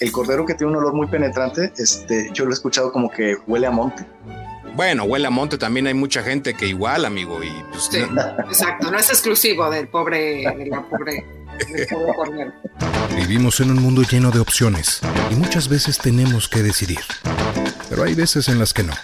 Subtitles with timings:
[0.00, 3.36] el cordero que tiene un olor muy penetrante, este, yo lo he escuchado como que
[3.46, 4.04] huele a monte.
[4.74, 7.90] Bueno, huele a monte también hay mucha gente que igual, amigo, y pues,
[8.48, 11.26] exacto, no es exclusivo del pobre, de la pobre,
[11.72, 12.52] del pobre cordero.
[13.16, 15.00] Vivimos en un mundo lleno de opciones
[15.30, 17.00] y muchas veces tenemos que decidir,
[17.88, 18.94] pero hay veces en las que no.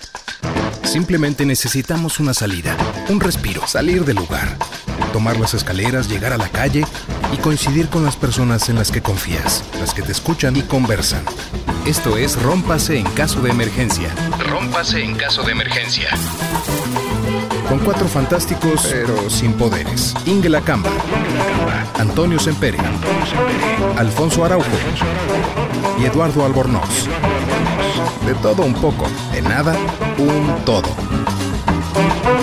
[0.84, 2.76] Simplemente necesitamos una salida,
[3.08, 4.56] un respiro, salir del lugar,
[5.12, 6.84] tomar las escaleras, llegar a la calle
[7.34, 11.24] y coincidir con las personas en las que confías, las que te escuchan y conversan.
[11.84, 14.08] Esto es Rómpase en caso de emergencia.
[14.38, 16.08] Rómpase en caso de emergencia.
[17.68, 20.14] Con cuatro fantásticos, pero sin poderes.
[20.26, 20.90] Inge Camba,
[21.98, 22.78] Antonio Sempere,
[23.96, 24.66] Alfonso Araujo
[25.98, 27.08] y Eduardo Albornoz.
[28.26, 29.76] De todo un poco, de nada,
[30.18, 30.88] un todo.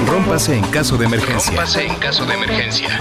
[0.07, 1.51] Rómpase en caso de emergencia.
[1.51, 2.99] Rómpase en caso de emergencia.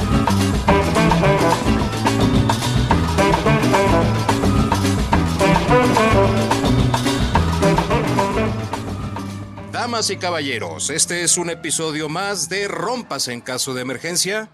[9.73, 14.51] Damas y caballeros, este es un episodio más de Rómpase en caso de emergencia.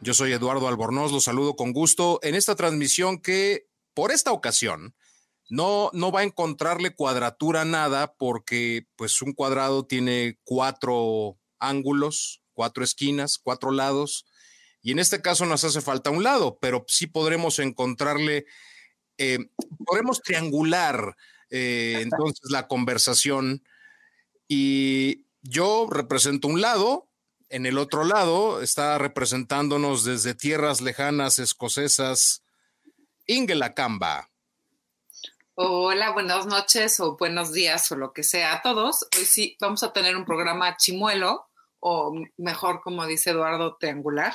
[0.00, 4.94] Yo soy Eduardo Albornoz, los saludo con gusto en esta transmisión que, por esta ocasión,
[5.48, 12.42] no, no va a encontrarle cuadratura a nada porque pues un cuadrado tiene cuatro ángulos,
[12.52, 14.26] cuatro esquinas, cuatro lados,
[14.82, 18.46] y en este caso nos hace falta un lado, pero sí podremos encontrarle,
[19.18, 19.38] eh,
[19.84, 21.16] podremos triangular
[21.50, 23.62] eh, entonces la conversación
[24.48, 27.08] y yo represento un lado,
[27.48, 32.42] en el otro lado está representándonos desde tierras lejanas escocesas
[33.26, 34.30] Ingela Camba.
[35.54, 39.06] Hola, buenas noches o buenos días o lo que sea a todos.
[39.16, 41.46] Hoy sí vamos a tener un programa chimuelo
[41.80, 44.34] o mejor, como dice Eduardo, triangular.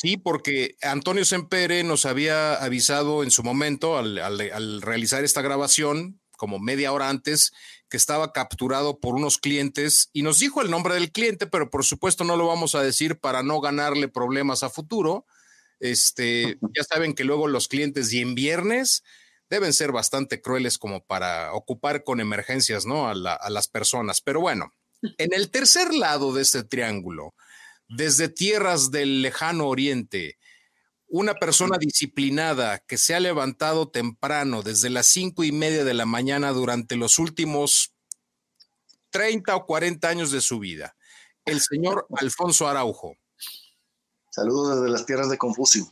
[0.00, 6.20] Sí, porque Antonio Sempere nos había avisado en su momento al, al, realizar esta grabación,
[6.36, 7.50] como media hora antes,
[7.88, 11.84] que estaba capturado por unos clientes y nos dijo el nombre del cliente, pero por
[11.84, 15.26] supuesto no lo vamos a decir para no ganarle problemas a futuro.
[15.80, 19.02] Este, ya saben que luego los clientes y en viernes
[19.50, 23.08] deben ser bastante crueles como para ocupar con emergencias, ¿no?
[23.08, 24.20] A, las personas.
[24.20, 27.34] Pero bueno, en el tercer lado de este triángulo,
[27.88, 30.38] desde tierras del lejano oriente,
[31.06, 36.06] una persona disciplinada que se ha levantado temprano desde las cinco y media de la
[36.06, 37.94] mañana durante los últimos
[39.10, 40.96] 30 o 40 años de su vida,
[41.46, 43.16] el señor Alfonso Araujo.
[44.30, 45.90] Saludos desde las tierras de Confucio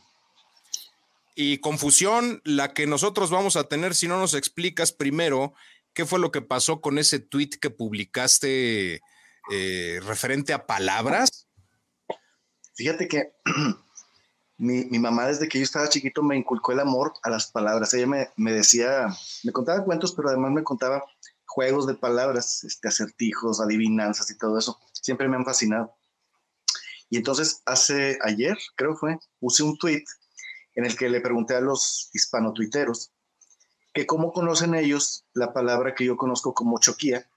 [1.39, 5.53] y confusión la que nosotros vamos a tener si no nos explicas primero
[5.93, 9.01] qué fue lo que pasó con ese tweet que publicaste
[9.51, 11.46] eh, referente a palabras.
[12.77, 13.33] Fíjate que
[14.57, 17.91] mi, mamá desde que yo estaba chiquito me inculcó el amor a las palabras.
[17.95, 19.07] Ella me, me, decía,
[19.43, 21.03] me contaba cuentos, pero además me contaba
[21.45, 24.79] juegos de palabras, este, acertijos, adivinanzas y todo eso.
[24.93, 25.95] Siempre me han fascinado.
[27.09, 30.03] Y entonces hace ayer, creo fue, puse un tweet
[30.75, 33.11] en el que le pregunté a los hispano-tuiteros
[33.91, 37.27] que cómo conocen ellos la palabra que yo conozco como choquía,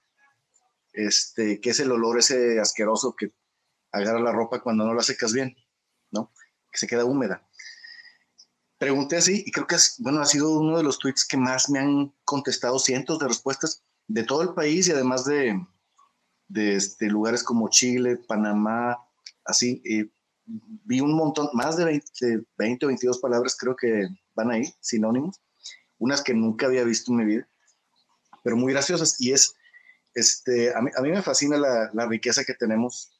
[0.93, 3.31] este, que es el olor ese asqueroso que
[3.91, 5.55] agarra la ropa cuando no la secas bien,
[6.11, 6.31] ¿no?
[6.71, 7.47] Que se queda húmeda.
[8.77, 11.79] Pregunté así y creo que bueno, ha sido uno de los tweets que más me
[11.79, 15.59] han contestado cientos de respuestas de todo el país y además de,
[16.47, 18.97] de este, lugares como Chile, Panamá,
[19.45, 19.81] así.
[19.85, 20.11] y
[20.45, 25.39] vi un montón, más de 20, 20 o 22 palabras creo que van ahí, sinónimos,
[25.97, 27.47] unas que nunca había visto en mi vida,
[28.43, 29.19] pero muy graciosas.
[29.21, 29.53] Y es,
[30.13, 33.11] este, a mí, a mí me fascina la, la, riqueza que tenemos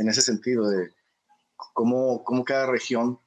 [0.00, 0.92] en ese sentido de
[1.74, 3.20] cómo, cómo cada región,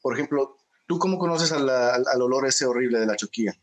[0.00, 3.54] por ejemplo, ¿tú cómo conoces al, al olor ese horrible de la choquía?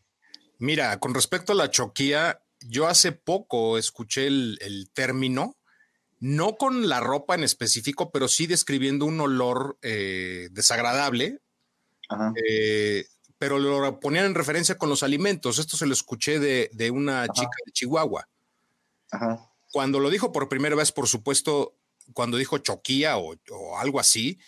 [0.58, 5.56] Mira, con respecto a la choquía, yo hace poco escuché el, el término
[6.20, 11.40] no con la ropa en específico, pero sí describiendo un olor eh, desagradable,
[12.46, 13.06] eh,
[13.38, 15.58] pero lo ponían en referencia con los alimentos.
[15.58, 18.28] Esto se lo escuché de, una chica de Chihuahua.
[19.72, 21.74] Cuando lo dijo por primera vez, por supuesto,
[22.12, 23.36] cuando dijo choquía o,
[23.78, 24.38] algo así,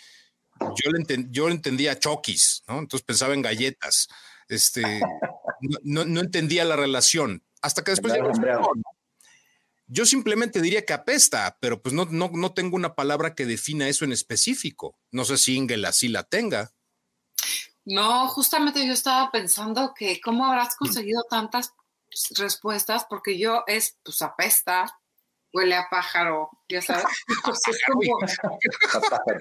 [0.61, 2.79] yo le, yo entendía choquis, ¿no?
[2.79, 4.09] Entonces pensaba en galletas.
[4.49, 4.83] Este,
[5.83, 7.43] no, entendía la relación.
[7.61, 8.15] Hasta que después...
[9.89, 13.89] Yo simplemente diría que apesta, pero pues no, no, no tengo una palabra que defina
[13.89, 14.97] eso en específico.
[15.11, 16.73] No sé si Ingela así la tenga.
[17.85, 21.75] No, justamente yo estaba pensando que cómo habrás conseguido tantas
[22.37, 24.99] respuestas, porque yo es, pues apesta,
[25.53, 27.05] huele a pájaro, ya sabes.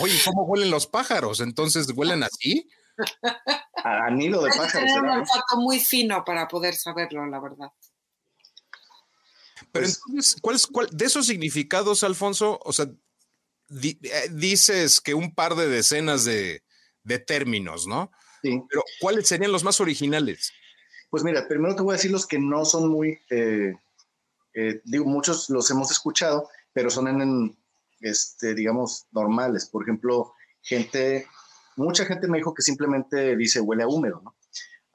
[0.00, 1.40] Oye, ¿cómo huelen los pájaros?
[1.40, 2.68] Entonces, ¿huelen así?
[3.84, 4.86] A Nilo de Hay que pájaro.
[4.86, 7.68] tener un olfato muy fino para poder saberlo, la verdad.
[9.72, 12.60] Pero Pues- entonces, ¿cuál es, cuál, de esos significados, Alfonso?
[12.64, 12.86] O sea,
[13.68, 16.62] di- eh, dices que un par de decenas de,
[17.02, 18.10] de términos, ¿no?
[18.42, 18.60] Sí.
[18.68, 20.52] Pero ¿cuáles serían los más originales?
[21.10, 23.74] Pues mira, primero te voy a decir los que no son muy, eh,
[24.60, 27.58] eh, digo, muchos los hemos escuchado, pero son en, en,
[28.00, 29.66] este, digamos, normales.
[29.66, 30.32] Por ejemplo,
[30.62, 31.28] gente,
[31.76, 34.36] mucha gente me dijo que simplemente dice huele a húmedo, ¿no?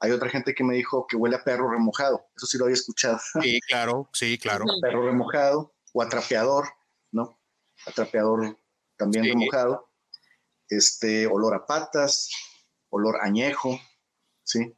[0.00, 2.74] Hay otra gente que me dijo que huele a perro remojado, eso sí lo había
[2.74, 4.66] escuchado, Sí, claro, sí, claro.
[4.82, 6.66] perro remojado o atrapeador,
[7.10, 7.40] ¿no?
[7.86, 8.58] Atrapeador
[8.98, 9.30] también Sí.
[9.30, 9.88] remojado,
[10.68, 12.28] este, olor a patas,
[12.90, 13.80] olor añejo,
[14.42, 14.76] ¿sí?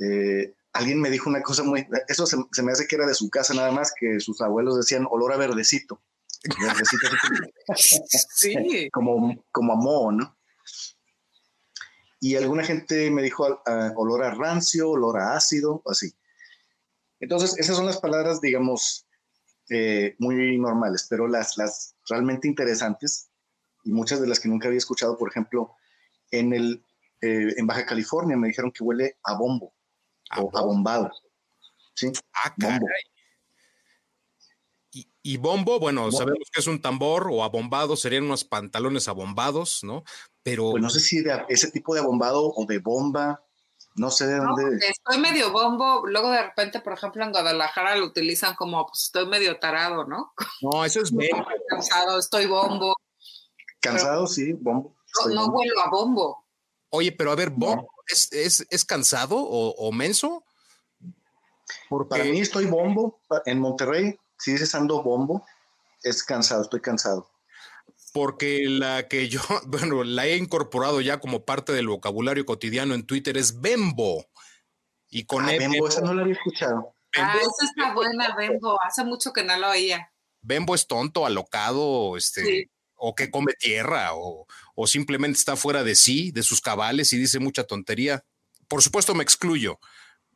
[0.00, 3.14] Eh, alguien me dijo una cosa muy, eso se, se me hace que era de
[3.14, 6.00] su casa nada más, que sus abuelos decían olor a verdecito.
[6.60, 7.06] Verdecito
[7.76, 8.88] Sí.
[8.90, 10.36] como, como a moho, ¿no?
[12.20, 16.14] Y alguna gente me dijo ah, olor a rancio, olor a ácido, así.
[17.18, 19.06] Entonces, esas son las palabras, digamos,
[19.70, 23.30] eh, muy normales, pero las, las realmente interesantes,
[23.84, 25.74] y muchas de las que nunca había escuchado, por ejemplo,
[26.30, 26.84] en, el,
[27.22, 29.74] eh, en Baja California me dijeron que huele a bombo
[30.38, 31.10] o a bombado.
[31.94, 32.10] ¿sí?
[32.32, 32.86] Ah, Bombo.
[32.86, 33.02] caray.
[34.92, 36.16] Y, y bombo, bueno, Bombo.
[36.16, 40.02] sabemos que es un tambor o abombado, serían unos pantalones abombados, ¿no?
[40.42, 43.44] Pero Pues no sé si de ese tipo de abombado o de bomba,
[43.94, 44.78] no sé de No, dónde.
[44.86, 49.26] estoy medio bombo, luego de repente, por ejemplo, en Guadalajara lo utilizan como, pues estoy
[49.26, 50.32] medio tarado, ¿no?
[50.62, 51.46] no, eso es bombo.
[51.68, 52.94] Cansado, estoy bombo.
[53.80, 54.96] Cansado, sí, bombo.
[55.26, 55.62] No, no bombo.
[55.84, 56.46] a bombo.
[56.90, 60.44] Oye, pero a ver, bombo, ¿es, es, es cansado o, o menso?
[61.88, 63.20] Porque Para mí estoy bombo.
[63.46, 65.44] En Monterrey, si dices ando bombo,
[66.02, 67.30] es cansado, estoy cansado.
[68.12, 73.06] porque la que yo, bueno, la he incorporado ya como parte del vocabulario cotidiano en
[73.06, 74.26] Twitter es Bembo.
[75.10, 76.94] Y con Ah, E, Bembo, esa no la había escuchado.
[77.16, 78.78] Ah, esa está buena, Bembo.
[78.82, 80.12] Hace mucho que no lo oía.
[80.42, 82.70] Bembo es tonto, alocado, este, Sí.
[82.94, 84.46] o que come tierra, o,
[84.82, 88.24] o simplemente está fuera de sí, de sus cabales y dice mucha tontería.
[88.66, 89.78] Por supuesto, me excluyo.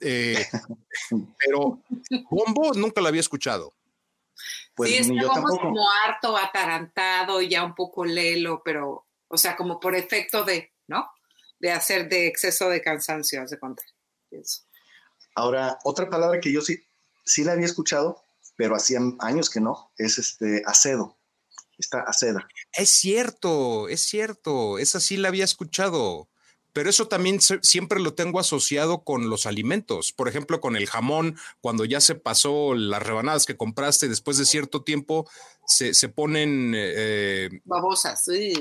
[0.00, 0.46] Eh,
[1.38, 1.82] pero
[2.30, 3.72] Bombo nunca la había escuchado.
[4.74, 9.06] Pues sí, ni este yo bombo es como harto, atarantado, ya un poco lelo, pero,
[9.28, 11.08] o sea, como por efecto de, ¿no?
[11.58, 13.82] De hacer de exceso de cansancio, haz de cuenta.
[15.36, 16.84] Ahora, otra palabra que yo sí,
[17.24, 18.22] sí la había escuchado,
[18.56, 21.16] pero hacía años que no, es este acedo.
[21.78, 22.46] Está aceda.
[22.72, 26.28] Es cierto, es cierto, esa sí la había escuchado,
[26.72, 30.12] pero eso también se- siempre lo tengo asociado con los alimentos.
[30.12, 34.44] Por ejemplo, con el jamón, cuando ya se pasó las rebanadas que compraste, después de
[34.44, 35.28] cierto tiempo
[35.66, 38.52] se, se ponen eh, Babosas, sí.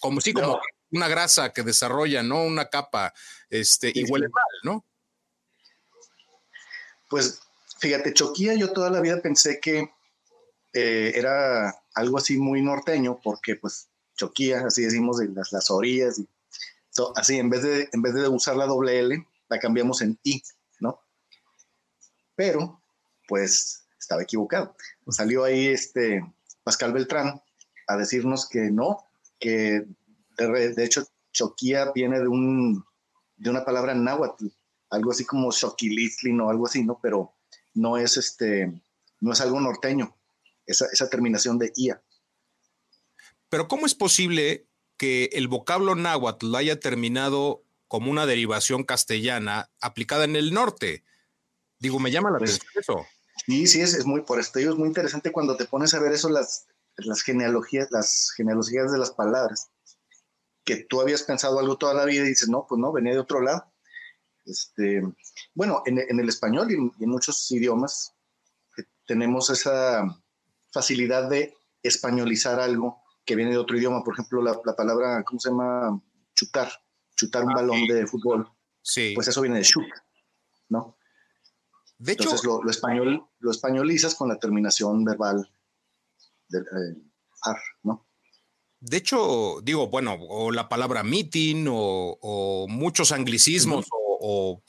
[0.00, 0.40] como sí, No.
[0.40, 0.60] como
[0.90, 2.42] una grasa que desarrolla, ¿no?
[2.44, 3.14] Una capa,
[3.48, 4.32] este, y huele sí.
[4.32, 4.84] mal, ¿no?
[7.08, 7.40] Pues
[7.78, 9.90] fíjate, choquía, yo toda la vida pensé que
[10.72, 16.20] eh, era algo así muy norteño, porque pues choquía, así decimos, de las, las orillas,
[16.90, 20.18] so- así en vez, de, en vez de usar la doble L, la cambiamos en
[20.22, 20.42] I,
[20.80, 21.00] ¿no?
[22.34, 22.80] Pero,
[23.28, 24.74] pues, estaba equivocado.
[25.08, 26.24] Salió ahí este
[26.64, 27.40] Pascal Beltrán
[27.88, 29.04] a decirnos que no,
[29.38, 29.86] que
[30.36, 32.84] de hecho choquía viene de, un,
[33.36, 34.46] de una palabra náhuatl,
[34.90, 36.98] algo así como Xoquilitlin o algo así, ¿no?
[37.02, 37.32] Pero
[37.74, 38.80] no es este,
[39.20, 40.14] no es algo norteño,
[40.66, 42.02] esa, esa terminación de IA.
[43.48, 44.66] Pero ¿cómo es posible
[44.96, 51.04] que el vocablo náhuatl haya terminado como una derivación castellana aplicada en el norte?
[51.78, 53.06] Digo, me llama la Pues, atención eso.
[53.44, 56.12] Sí, sí, es, es muy, por esto es muy interesante cuando te pones a ver
[56.12, 56.66] eso, las,
[56.96, 59.70] las genealogías, las genealogías de las palabras,
[60.64, 63.18] que tú habías pensado algo toda la vida y dices, no, pues no, venía de
[63.18, 63.72] otro lado.
[64.44, 65.02] Este,
[65.54, 68.14] bueno, en, en el español y en, y en muchos idiomas
[68.78, 70.04] eh, tenemos esa
[70.72, 74.02] facilidad de españolizar algo que viene de otro idioma.
[74.02, 76.00] Por ejemplo, la, la palabra, ¿cómo se llama?
[76.34, 76.70] Chutar,
[77.14, 77.88] chutar un Ah, balón sí.
[77.88, 78.48] de fútbol.
[78.80, 79.12] Sí.
[79.14, 79.84] Pues eso viene de chut,
[80.68, 80.96] ¿no?
[81.98, 85.48] de hecho, Entonces lo, lo español, lo españolizas con la terminación verbal
[86.48, 87.00] del eh,
[87.42, 88.08] ar, ¿no?
[88.80, 94.62] de hecho, digo, bueno, o la palabra meeting o, o muchos anglicismos o, o,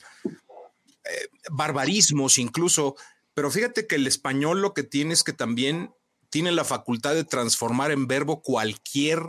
[1.04, 2.94] eh, barbarismos incluso,
[3.34, 5.94] pero fíjate que el español lo que tiene es que también
[6.30, 9.20] tiene la facultad de transformar en verbo cualquier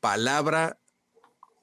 [0.00, 0.78] palabra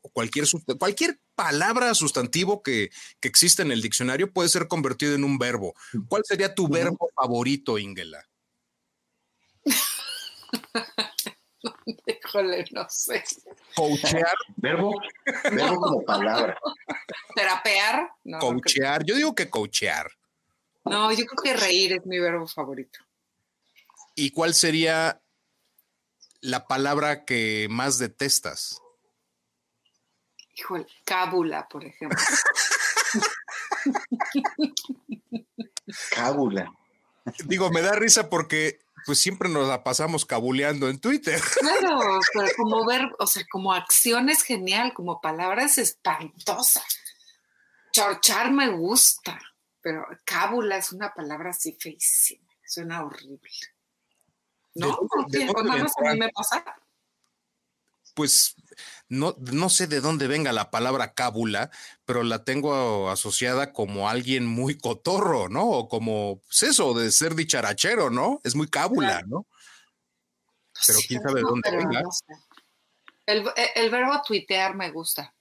[0.01, 0.45] o cualquier,
[0.79, 2.89] cualquier palabra sustantivo que,
[3.19, 5.75] que exista en el diccionario puede ser convertido en un verbo.
[6.07, 8.23] ¿Cuál sería tu verbo favorito, Ingela?
[12.05, 13.23] Híjole, no sé.
[13.75, 14.35] Coachear.
[14.55, 14.93] Verbo,
[15.51, 16.57] verbo como palabra.
[17.35, 18.09] Terapear.
[18.23, 19.03] No, coachear.
[19.05, 20.07] Yo digo que coachear.
[20.89, 22.99] No, yo creo que reír es mi verbo favorito.
[24.15, 25.21] ¿Y cuál sería
[26.41, 28.81] la palabra que más detestas?
[30.55, 32.17] Híjole, cábula, por ejemplo.
[36.11, 36.71] Cábula.
[37.45, 41.41] Digo, me da risa porque pues siempre nos la pasamos cabuleando en Twitter.
[41.59, 46.83] Claro, pero como ver, o sea, como acción es genial, como palabras espantosa.
[47.91, 49.39] Chorchar me gusta,
[49.87, 53.49] pero cábula es una palabra así feísima, suena horrible.
[54.75, 54.99] ¿No?
[55.29, 56.25] ¿De- de ¿O dónde nada más a mí vendrá?
[56.27, 56.65] me pasa?
[58.13, 58.55] Pues
[59.07, 61.71] no, no sé de dónde venga la palabra cábula,
[62.03, 65.63] pero la tengo asociada como alguien muy cotorro, ¿no?
[65.69, 68.41] O como, pues eso, de ser dicharachero, ¿no?
[68.43, 69.47] Es muy cábula, ¿no?
[70.85, 72.03] Pero quién sabe de dónde venga.
[73.25, 75.33] El, el verbo tuitear me gusta.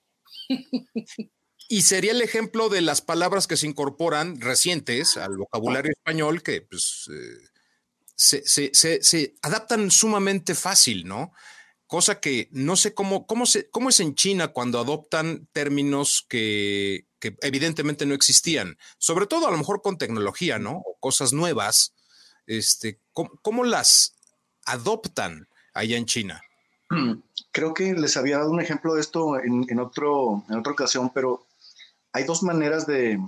[1.69, 6.63] Y sería el ejemplo de las palabras que se incorporan recientes al vocabulario español que
[6.63, 7.49] pues, eh,
[8.15, 11.33] se, se- se- se adaptan sumamente fácil, ¿no?
[11.89, 17.07] Cosa que no sé cómo, cómo, se, cómo es en China cuando adoptan términos que,
[17.21, 20.83] que evidentemente no existían, sobre todo a lo mejor con tecnología, ¿no?
[20.85, 21.95] O cosas nuevas.
[22.47, 24.15] Este, ¿cómo, cómo las
[24.65, 26.43] adoptan allá en China?
[27.53, 31.11] Creo que les había dado un ejemplo de esto en, en otro, en otra ocasión,
[31.13, 31.47] pero
[32.17, 33.19] hay dos maneras de,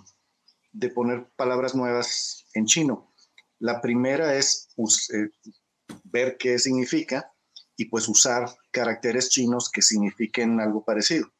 [0.73, 3.13] de poner palabras nuevas en chino.
[3.59, 4.71] La primera es
[5.13, 5.29] eh,
[6.05, 7.31] ver qué significa
[7.77, 11.31] y pues usar caracteres chinos que signifiquen algo parecido,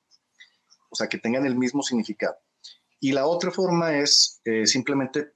[0.91, 2.37] o sea, que tengan el mismo significado.
[3.01, 5.33] Y la otra forma es eh, simplemente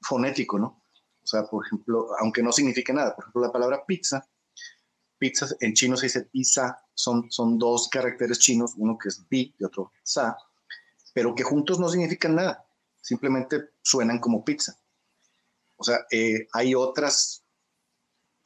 [0.00, 0.82] fonético, ¿no?
[1.22, 4.26] O sea, por ejemplo, aunque no signifique nada, por ejemplo, la palabra pizza
[5.18, 9.54] pizza en chino se dice pizza, son, son dos caracteres chinos, uno que es bi
[9.58, 10.36] y otro sa,
[11.14, 12.66] pero que juntos no significan nada,
[13.00, 14.78] simplemente suenan como pizza.
[15.76, 17.42] O sea, eh, hay otras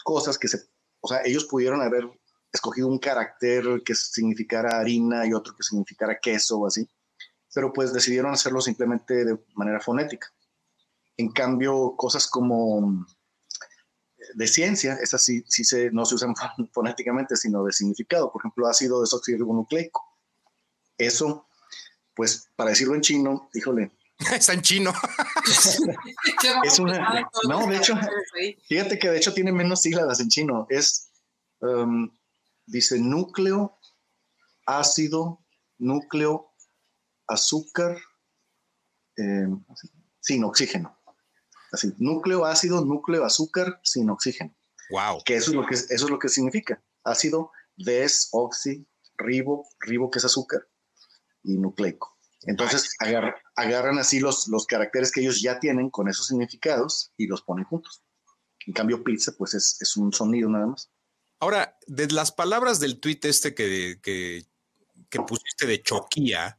[0.05, 0.69] cosas que se,
[1.01, 2.09] o sea, ellos pudieron haber
[2.53, 6.89] escogido un carácter que significara harina y otro que significara queso o así,
[7.53, 10.33] pero pues decidieron hacerlo simplemente de manera fonética.
[11.17, 13.05] En cambio, cosas como
[14.35, 18.31] de ciencia, esas sí, sí se, no se usan fon- fonéticamente, sino de significado.
[18.31, 20.05] Por ejemplo, ácido desoxirribonucleico.
[20.97, 21.48] Eso,
[22.19, 23.93] pues, para decirlo en chino, híjole,
[24.35, 24.93] Está en chino.
[26.65, 27.95] Es una- no, de hecho-
[28.69, 30.67] fíjate que de hecho tiene menos sílabas en chino.
[30.69, 31.11] Es,
[31.61, 32.11] um,
[32.67, 33.79] dice núcleo,
[34.67, 35.45] ácido,
[35.79, 36.53] núcleo,
[37.29, 37.97] azúcar,
[39.17, 39.47] eh,
[40.21, 40.99] sin oxígeno.
[41.71, 44.53] Así, núcleo, ácido, núcleo, azúcar, sin oxígeno.
[44.91, 45.23] Wow.
[45.25, 46.83] que eso es lo que, eso es lo que significa.
[47.05, 48.85] Ácido, des, oxi,
[49.17, 50.67] ribo, ribo que es azúcar,
[51.43, 52.17] y nucleico.
[52.43, 57.27] Entonces agar- agarran así los, los caracteres que ellos ya tienen con esos significados y
[57.27, 58.03] los ponen juntos.
[58.67, 60.91] En cambio, pizza, pues es, es un sonido nada más.
[61.41, 64.47] Ahora, de las palabras del tuit este que, que,
[65.09, 66.59] que pusiste de choquía,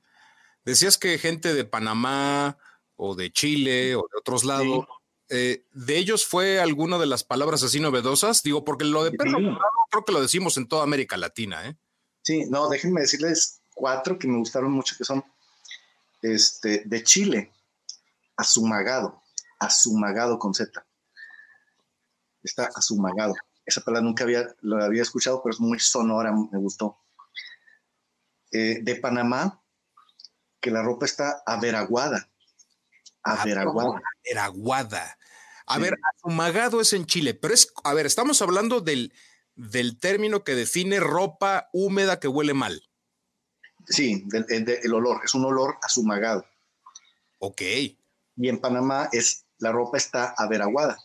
[0.65, 2.57] decías que gente de Panamá
[2.95, 4.85] o de Chile o de otros lados,
[5.29, 8.41] eh, ¿de ellos fue alguna de las palabras así novedosas?
[8.41, 9.45] Digo, porque lo de perro Sí.
[9.91, 11.77] creo que lo decimos en toda América Latina, ¿eh?
[12.23, 15.23] Sí, no, déjenme decirles cuatro que me gustaron mucho, que son
[16.21, 17.51] este, de Chile,
[18.35, 19.23] azumagado,
[19.57, 20.85] azumagado con Z.
[22.43, 23.33] Está azumagado.
[23.65, 26.97] Esa palabra nunca había, lo había escuchado, pero es muy sonora, me gustó.
[28.51, 29.61] Eh, de Panamá,
[30.59, 32.29] que la ropa está averaguada.
[33.23, 34.01] Averaguada.
[34.23, 35.17] Era aguada.
[35.67, 35.81] A Sí.
[35.81, 39.13] ver, azumagado es en Chile, pero es, a ver, estamos hablando del,
[39.55, 42.88] del término que define ropa húmeda que huele mal.
[43.89, 46.45] Sí, el, de- el olor, es un olor azumagado.
[47.39, 47.61] Ok.
[47.61, 50.97] Y en Panamá es, la ropa está averaguada.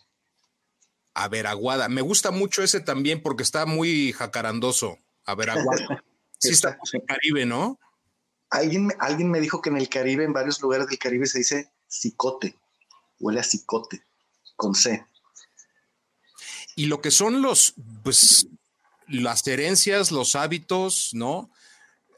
[1.13, 1.89] A ver, aguada.
[1.89, 4.99] Me gusta mucho ese también porque está muy jacarandoso.
[5.25, 6.03] A ver, aguada.
[6.37, 7.79] Sí, está en el Caribe, ¿no?
[8.49, 11.39] Alguien, me- alguien me dijo que en el Caribe, en varios lugares del Caribe, se
[11.39, 12.55] dice cicote.
[13.19, 14.03] Huele a cicote,
[14.57, 15.05] con C.
[16.75, 17.73] Y lo que son los,
[18.03, 18.47] pues,
[19.07, 21.49] las herencias, los hábitos, ¿no?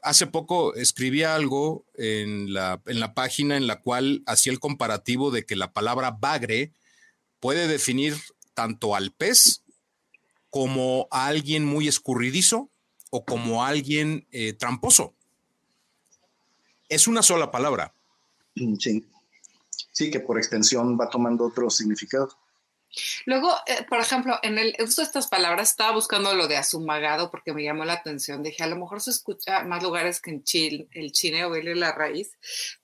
[0.08, 5.30] Hace poco escribí algo en la, en la página en la cual hacía el comparativo
[5.30, 6.72] de que la palabra bagre
[7.40, 8.16] puede definir
[8.54, 9.64] tanto al pez
[10.48, 12.70] como a alguien muy escurridizo
[13.10, 15.14] o como a alguien eh, tramposo.
[16.88, 17.92] Es una sola palabra.
[18.78, 19.04] Sí.
[19.92, 22.30] Sí, que por extensión va tomando otro significado.
[23.26, 27.30] Luego, eh, por ejemplo, en el uso de estas palabras, estaba buscando lo de asumagado
[27.30, 28.42] porque me llamó la atención.
[28.42, 31.54] Dije, a lo mejor se escucha en más lugares que en Chile, el chile o
[31.54, 32.32] la raíz,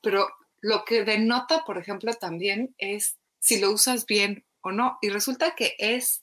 [0.03, 0.29] pero
[0.61, 4.99] lo que denota, por ejemplo, también es si lo usas bien o no.
[5.03, 6.23] Y resulta que es,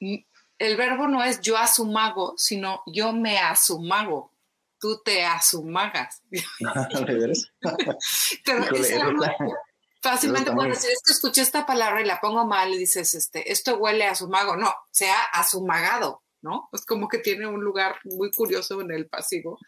[0.00, 4.30] el verbo no es yo asumago, sino yo me asumago.
[4.78, 6.22] Tú te asumagas.
[10.04, 13.50] Fácilmente puedes decir, es que escuché esta palabra y la pongo mal y dices, este,
[13.50, 14.54] esto huele a sumago.
[14.54, 16.68] No, sea asumagado, ¿no?
[16.74, 19.58] Es como que tiene un lugar muy curioso en el pasivo,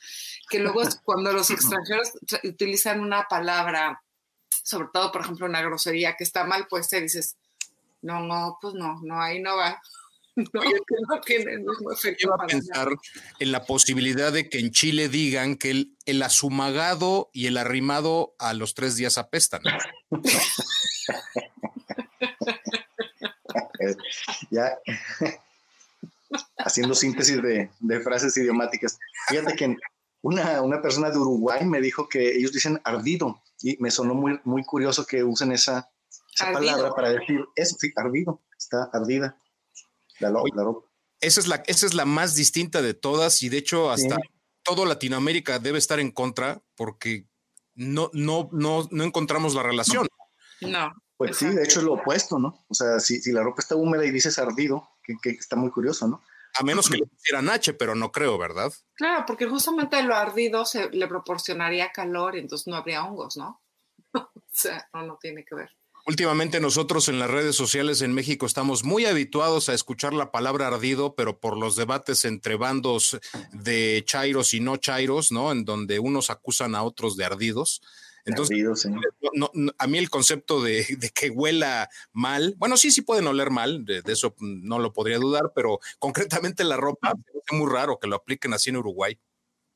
[0.51, 2.13] que luego es cuando los extranjeros
[2.45, 4.03] utilizan una palabra,
[4.63, 7.39] sobre todo, por ejemplo, una grosería que está mal puesta, y dices,
[8.03, 9.81] no, no, pues no, no, ahí no va.
[10.53, 12.35] No, no tiene el mismo efecto.
[12.35, 12.91] a pensar
[13.39, 18.35] en la posibilidad de que en Chile digan que el, el asumagado y el arrimado
[18.39, 19.63] a los tres días apestan.
[24.51, 24.79] ya
[26.59, 28.99] haciendo síntesis de, frases idiomáticas.
[29.29, 29.77] Fíjate que
[30.23, 34.41] una, una, persona de Uruguay me dijo que ellos dicen ardido y me sonó muy,
[34.45, 35.89] muy curioso que usen esa,
[36.53, 39.39] palabra para decir eso, sí, ardido, está ardida.
[41.21, 44.17] Esa es, la, esa es la más distinta de todas y de hecho hasta
[44.63, 47.27] todo Latinoamérica debe estar en contra porque
[47.75, 50.07] no, no, no, no encontramos la relación.
[50.61, 50.93] No.
[51.17, 52.67] Pues sí, de hecho es lo opuesto, ¿no?
[52.69, 55.71] O sea, si, si la ropa está húmeda y dices ardido, que, que, está muy
[55.71, 56.23] curioso, ¿no?
[56.59, 58.73] A menos que le pusieran H, pero no creo, ¿verdad?
[58.95, 63.63] Claro, porque justamente lo ardido se le proporcionaría calor y entonces no habría hongos, ¿no?
[64.15, 65.71] o sea, no, no tiene que ver.
[66.07, 70.69] Últimamente nosotros en las redes sociales en México estamos muy habituados a escuchar la palabra
[70.69, 73.19] ardido, pero por los debates entre bandos
[73.53, 75.51] de chairos y no chairos, ¿no?
[75.51, 77.83] En donde unos acusan a otros de ardidos.
[78.25, 78.57] Entonces,
[79.79, 84.03] a mí el concepto de, que huela mal, bueno, sí, sí pueden oler mal, de,
[84.07, 88.53] eso no lo podría dudar, pero concretamente la ropa, es muy raro que lo apliquen
[88.53, 89.19] así en Uruguay.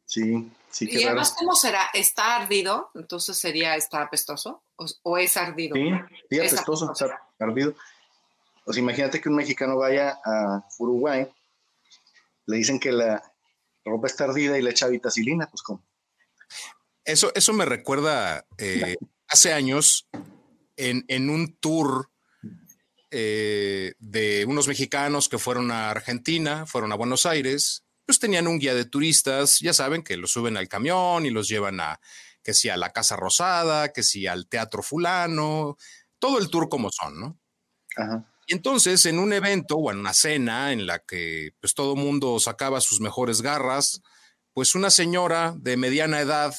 [0.05, 0.89] Sí, sí.
[0.91, 1.91] y además, ¿cómo será?
[1.93, 2.91] ¿Está ardido?
[2.95, 4.63] Entonces sería, ¿está apestoso?
[5.03, 5.75] ¿O, es ardido?
[5.77, 5.91] Sí,
[6.31, 7.75] sí apestoso, está ardido.
[8.65, 11.29] O sea, imagínate que un mexicano vaya a Uruguay,
[12.47, 13.23] le dicen que la
[13.85, 15.83] ropa está ardida y le echa vitacilina, pues ¿cómo?
[17.05, 18.97] Eso, eso me recuerda eh,
[19.29, 20.09] hace años
[20.77, 22.11] en, en un tour
[23.13, 28.59] eh, de unos mexicanos que fueron a Argentina, fueron a Buenos Aires, pues tenían un
[28.59, 32.01] guía de turistas, ya saben que los suben al camión y los llevan a,
[32.43, 35.77] que si a la Casa Rosada, que si al Teatro Fulano,
[36.19, 37.39] todo el tour como son, ¿no?
[38.49, 42.41] Y entonces en un evento o en una cena en la que pues todo mundo
[42.41, 44.03] sacaba sus mejores garras,
[44.55, 46.53] pues una señora de mediana edad,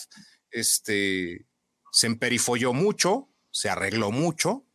[0.51, 1.47] este,
[1.91, 4.65] se emperifolló mucho, se arregló mucho,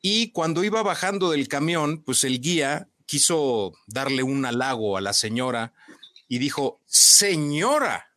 [0.00, 5.14] y cuando iba bajando del camión, pues el guía quiso darle un halago a la
[5.14, 5.74] señora
[6.32, 8.10] y dijo, señora,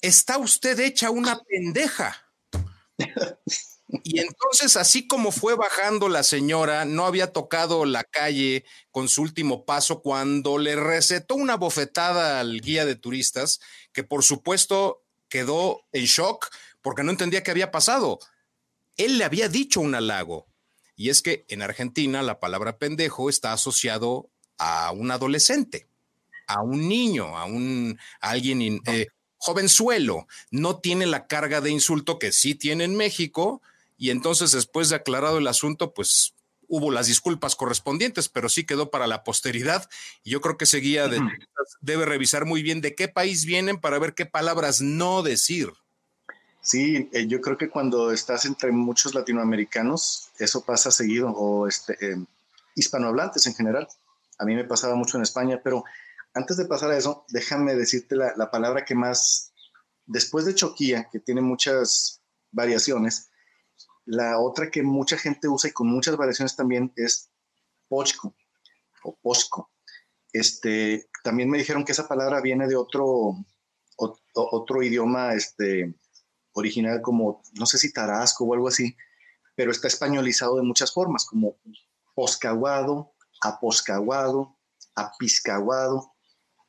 [0.00, 2.16] está usted hecha una pendeja.
[4.04, 9.20] Y entonces, así como fue bajando la señora, no había tocado la calle con su
[9.20, 13.60] último paso cuando le recetó una bofetada al guía de turistas,
[13.92, 16.48] que por supuesto quedó en shock
[16.80, 18.18] porque no entendía qué había pasado.
[18.96, 20.46] Él le había dicho un halago.
[20.96, 25.86] Y es que en Argentina la palabra pendejo está asociado a un adolescente
[26.48, 29.06] a un niño, a un alguien eh,
[29.36, 33.62] jovenzuelo, no tiene la carga de insulto que sí tiene en México,
[33.96, 36.34] y entonces después de aclarado el asunto, pues
[36.68, 39.88] hubo las disculpas correspondientes, pero sí quedó para la posteridad.
[40.22, 41.08] Y yo creo que ese guía
[41.80, 45.72] debe revisar muy bien de qué país vienen para ver qué palabras no decir.
[46.60, 51.96] Sí, eh, yo creo que cuando estás entre muchos latinoamericanos, eso pasa seguido, o este,
[52.00, 52.16] eh,
[52.74, 53.88] hispanohablantes en general.
[54.38, 55.84] A mí me pasaba mucho en España, pero
[56.38, 59.52] antes de pasar a eso, déjame decirte la, palabra que más,
[60.06, 62.22] después de choquía, que tiene muchas
[62.52, 63.28] variaciones,
[64.04, 67.30] la otra que mucha gente usa y con muchas variaciones también es
[67.88, 68.34] pochco
[69.02, 69.70] o posco.
[70.32, 73.34] Este, también me dijeron que esa palabra viene de otro,
[73.96, 75.92] otro, idioma este,
[76.52, 78.96] original como, no sé si tarasco o algo así,
[79.56, 81.56] pero está españolizado de muchas formas, como
[82.14, 84.56] poscaguado, aposcaguado,
[84.94, 86.14] apiscaguado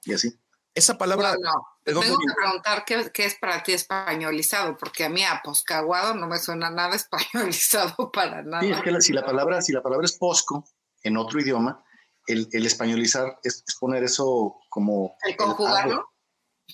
[0.10, 0.40] y así.
[0.76, 1.36] Esa palabra.
[1.42, 6.38] No, Tengo que preguntar qué, es para ti españolizado, porque a mí aposcaguado no me
[6.38, 8.64] suena nada españolizado para nada.
[8.64, 10.66] Sí, es que si la palabra, si la palabra es posco
[11.04, 11.84] en otro idioma,
[12.28, 15.16] el, españolizar es, poner eso como.
[15.24, 16.10] El conjugarlo.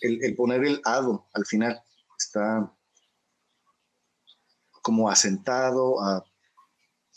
[0.02, 1.82] El, poner el ado al final.
[2.18, 2.72] Está
[4.82, 5.96] como asentado,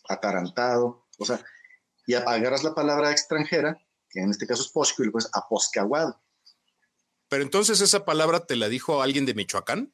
[0.08, 1.44] atarantado, O sea,
[2.06, 3.78] y agarras la palabra extranjera,
[4.10, 6.20] que en este caso es posco, y le pones aposcaguado.
[7.28, 9.92] Pero entonces esa palabra te la dijo alguien de Michoacán.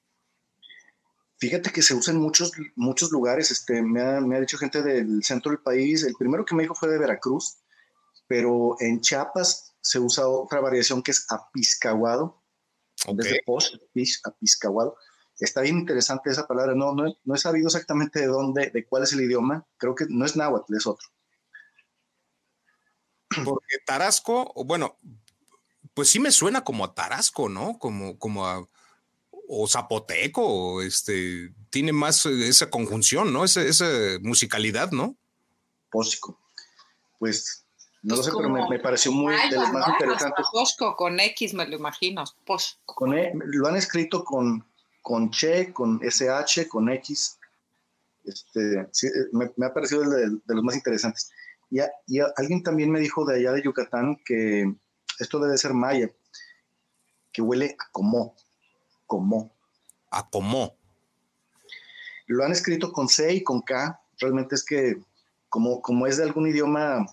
[1.39, 3.51] Fíjate que se usa en muchos, muchos lugares.
[3.51, 6.05] Este, me, ha, me ha dicho gente del centro del país.
[6.05, 7.59] El primero que me dijo fue de Veracruz,
[8.27, 12.43] pero en Chiapas se usa otra variación que es apiscaguado.
[13.13, 13.75] Desde post,
[14.25, 14.97] apiscaguado.
[15.39, 16.75] Está bien interesante esa palabra.
[16.75, 19.67] No, no, no he sabido exactamente de dónde, de cuál es el idioma.
[19.77, 21.09] Creo que no es náhuatl, es otro.
[23.45, 24.99] Porque Tarasco, bueno,
[25.95, 27.79] pues sí me suena como a Tarasco, ¿no?
[27.79, 28.67] Como, como a
[29.47, 33.45] o zapoteco, o este, tiene más esa conjunción, ¿no?
[33.45, 33.87] Esa, esa
[34.23, 35.17] musicalidad, ¿no?
[35.91, 36.41] Pósico.
[37.19, 37.65] Pues
[38.03, 40.47] no lo sé, pero me, pareció muy de los más interesantes.
[40.53, 42.25] Posco, con X me lo imagino.
[42.45, 42.95] Posco.
[42.95, 44.63] Con e, lo han escrito con,
[45.01, 47.39] con Che, con SH, con X.
[48.25, 51.31] Este, sí, me, me, ha parecido de, de, los más interesantes.
[51.75, 54.73] Y, y alguien también me dijo de allá de Yucatán que
[55.19, 56.09] esto debe ser maya,
[57.33, 58.37] que huele a como,
[59.07, 59.53] como.
[60.13, 60.77] A como.
[62.27, 64.01] Lo han escrito con C y con K.
[64.21, 65.03] Realmente es que,
[65.49, 67.07] como, como es de algún idioma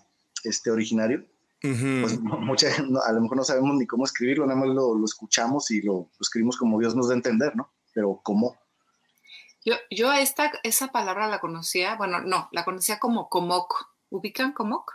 [0.44, 1.26] este, originario,
[1.60, 2.68] pues mucha,
[3.04, 5.92] a lo mejor no sabemos ni cómo escribirlo, nada más lo, lo escuchamos y lo,
[5.92, 7.72] lo, escribimos como Dios nos da a entender, ¿no?
[7.92, 8.56] Pero como.
[9.64, 13.91] Yo, yo esta, esa palabra la conocía, bueno, no, la conocía como comoc.
[14.12, 14.92] ¿Ubican comoc?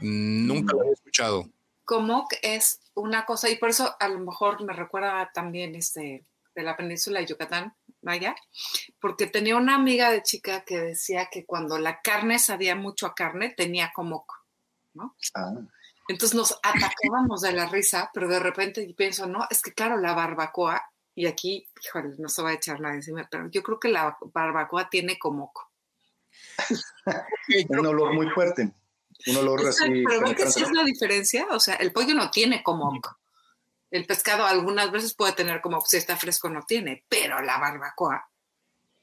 [0.00, 1.48] Nunca lo he escuchado.
[1.84, 6.62] Comoc es una cosa, y por eso a lo mejor me recuerda también este, de
[6.62, 8.36] la península de Yucatán, vaya,
[9.00, 13.14] porque tenía una amiga de chica que decía que cuando la carne sabía mucho a
[13.14, 14.30] carne, tenía comoc,
[14.92, 15.16] ¿no?
[15.34, 15.54] Ah.
[16.08, 20.12] Entonces nos atacábamos de la risa, pero de repente pienso, no, es que claro, la
[20.12, 20.82] barbacoa,
[21.14, 24.18] y aquí, híjole, no se va a echar nada encima, pero yo creo que la
[24.20, 25.71] barbacoa tiene comoc.
[27.68, 28.72] Un olor muy fuerte.
[29.26, 30.04] Un olor Exacto, así.
[30.06, 31.46] Pero ven que sí es la diferencia.
[31.50, 33.00] O sea, el pollo no tiene como.
[33.90, 38.26] El pescado algunas veces puede tener como si está fresco no tiene, pero la barbacoa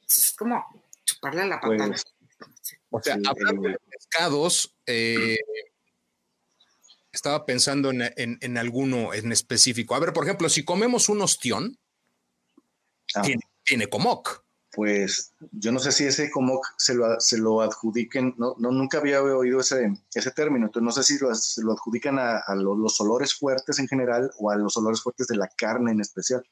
[0.07, 0.65] es como
[1.05, 1.89] chuparle la patada.
[1.89, 2.05] Pues,
[2.89, 3.73] o sea, sí, hablando el...
[3.73, 5.37] de pescados, eh,
[7.11, 9.93] estaba pensando en, en, en, alguno en específico.
[9.93, 11.77] A ver, por ejemplo, si comemos un ostión,
[13.13, 13.21] ah.
[13.21, 14.43] tiene, tiene comoc
[14.79, 18.99] pues yo no sé si ese como se lo, se lo adjudiquen, no, no, nunca
[18.99, 22.55] había oído ese, ese término, entonces no sé si lo, se lo adjudican a, a
[22.55, 25.99] los, los, olores fuertes en general o a los olores fuertes de la carne en
[25.99, 26.45] especial.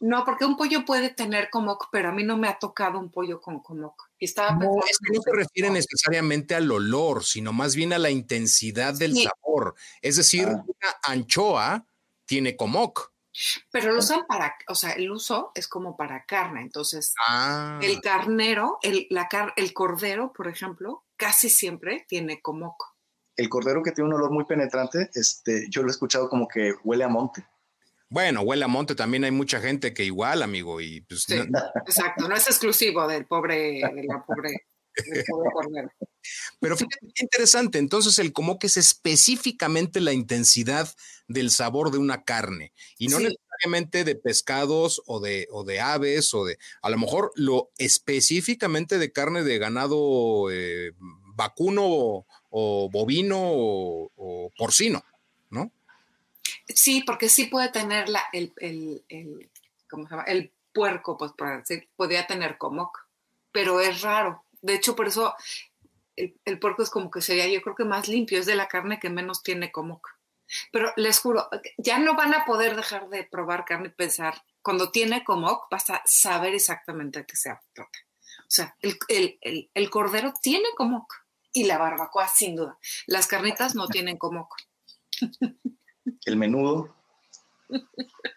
[0.00, 3.12] No, porque un pollo puede tener comoc, pero a mí no me ha tocado un
[3.12, 4.02] pollo con comoc.
[4.18, 8.10] Estaba no, es que no se refiere necesariamente al olor, sino más bien a la
[8.10, 9.28] intensidad del sí.
[9.28, 9.76] sabor.
[10.02, 10.64] Es decir, ah.
[10.66, 11.86] una anchoa
[12.26, 13.13] tiene comoc.
[13.70, 16.62] Pero lo usan para, o sea, el uso es como para carne.
[16.62, 17.78] Entonces, ah.
[17.82, 22.94] el carnero, el, la car el cordero, por ejemplo, casi siempre tiene comoco.
[23.36, 26.74] El cordero que tiene un olor muy penetrante, este, yo lo he escuchado como que
[26.84, 27.44] huele a monte.
[28.08, 31.58] Bueno, huele a monte también hay mucha gente que igual, amigo, y pues sí, no,
[31.84, 34.66] exacto, no es exclusivo del pobre, de la pobre.
[36.60, 40.88] Pero fíjate qué interesante, entonces el como que es específicamente la intensidad
[41.28, 43.24] del sabor de una carne y no sí.
[43.24, 48.98] necesariamente de pescados o de, o de aves o de, a lo mejor lo específicamente
[48.98, 50.92] de carne de ganado eh,
[51.34, 55.02] vacuno o, o bovino o, o, porcino,
[55.50, 55.72] ¿no?
[56.68, 59.50] Sí, porque sí puede tener la, el, el, el,
[59.90, 60.24] ¿cómo se llama?
[60.24, 63.06] El puerco, pues por decir, podría tener comoc,
[63.52, 64.43] pero es raro.
[64.64, 65.34] De hecho, por eso
[66.16, 68.66] el, el, puerco es como que sería, yo creo que más limpio, es de la
[68.66, 70.08] carne que menos tiene comoc.
[70.72, 74.90] Pero les juro, ya no van a poder dejar de probar carne y pensar, cuando
[74.90, 77.98] tiene comoc, vas a saber exactamente a qué se trata.
[78.40, 78.98] O sea, el,
[79.74, 81.12] el, cordero tiene comoc
[81.52, 82.78] y la barbacoa sin duda.
[83.06, 84.54] Las carnitas no tienen comoc.
[86.24, 86.96] El menudo.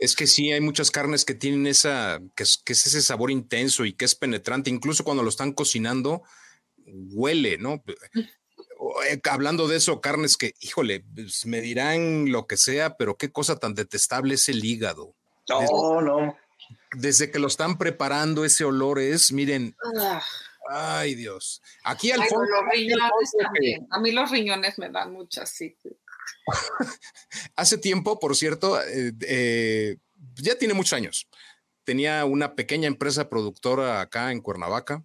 [0.00, 3.30] Es que sí, hay muchas carnes que tienen esa, que es, que es ese sabor
[3.30, 6.22] intenso y que es penetrante, incluso cuando lo están cocinando,
[6.86, 7.84] huele, ¿no?
[9.30, 13.56] hablando de eso, carnes que, híjole, pues me dirán lo que sea, pero qué cosa
[13.56, 15.14] tan detestable es el hígado.
[15.48, 16.36] No, desde, no.
[16.96, 19.76] Desde que lo están preparando, ese olor es, miren.
[19.96, 20.22] Ah.
[20.72, 21.60] Ay, Dios.
[21.82, 22.44] Aquí al Ay, fondo.
[22.44, 23.86] Los riñones también.
[23.90, 25.76] A mí los riñones me dan mucho así.
[27.56, 29.96] Hace tiempo, por cierto, eh, eh,
[30.36, 31.28] ya tiene muchos años.
[31.84, 35.04] Tenía una pequeña empresa productora acá en Cuernavaca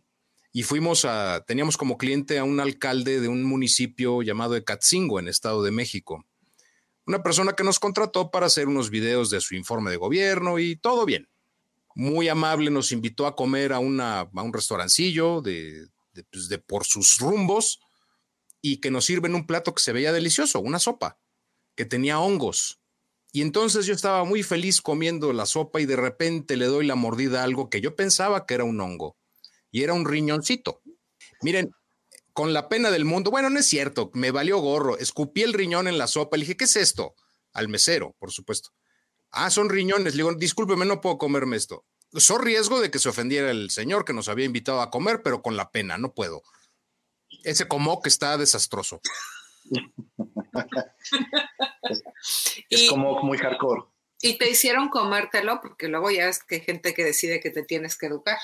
[0.51, 5.27] y fuimos a, teníamos como cliente a un alcalde de un municipio llamado Ecatzingo en
[5.27, 6.25] Estado de México.
[7.05, 10.75] Una persona que nos contrató para hacer unos videos de su informe de gobierno y
[10.75, 11.29] todo bien.
[11.93, 16.57] Muy amable, nos invitó a comer a, una, a un restaurancillo de, de, pues de
[16.57, 17.79] por sus rumbos
[18.67, 21.19] y que nos sirven un plato que se veía delicioso, una sopa,
[21.75, 22.79] que tenía hongos.
[23.31, 26.95] Y entonces yo estaba muy feliz comiendo la sopa y de repente le doy la
[26.95, 29.17] mordida a algo que yo pensaba que era un hongo
[29.69, 30.81] y era un riñoncito.
[31.43, 31.69] Miren,
[32.33, 35.87] con la pena del mundo, bueno, no es cierto, me valió gorro, escupí el riñón
[35.87, 37.13] en la sopa, le dije, ¿qué es esto?
[37.53, 38.71] Al mesero, por supuesto.
[39.29, 40.15] Ah, son riñones.
[40.15, 41.85] Le digo, discúlpeme, no puedo comerme esto.
[42.13, 45.43] So riesgo de que se ofendiera el señor que nos había invitado a comer, pero
[45.43, 46.41] con la pena, no puedo.
[47.45, 48.99] Ese como que está desastroso.
[52.69, 53.83] es como muy hardcore.
[54.21, 57.61] Y te hicieron comértelo, porque luego ya es que hay gente que decide que te
[57.63, 58.39] tienes que educar.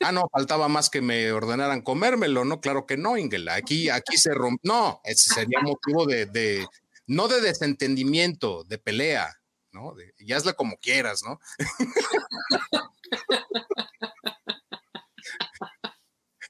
[0.00, 2.60] Ah, no, faltaba más que me ordenaran comérmelo, ¿no?
[2.60, 3.54] Claro que no, Ingela.
[3.54, 4.60] Aquí, aquí se rompe.
[4.62, 6.66] No, ese sería motivo de, de,
[7.06, 9.92] no de desentendimiento, de pelea, ¿no?
[9.94, 11.38] De, y hazla como quieras, ¿no?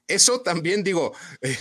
[0.09, 1.57] Eso también digo, eh,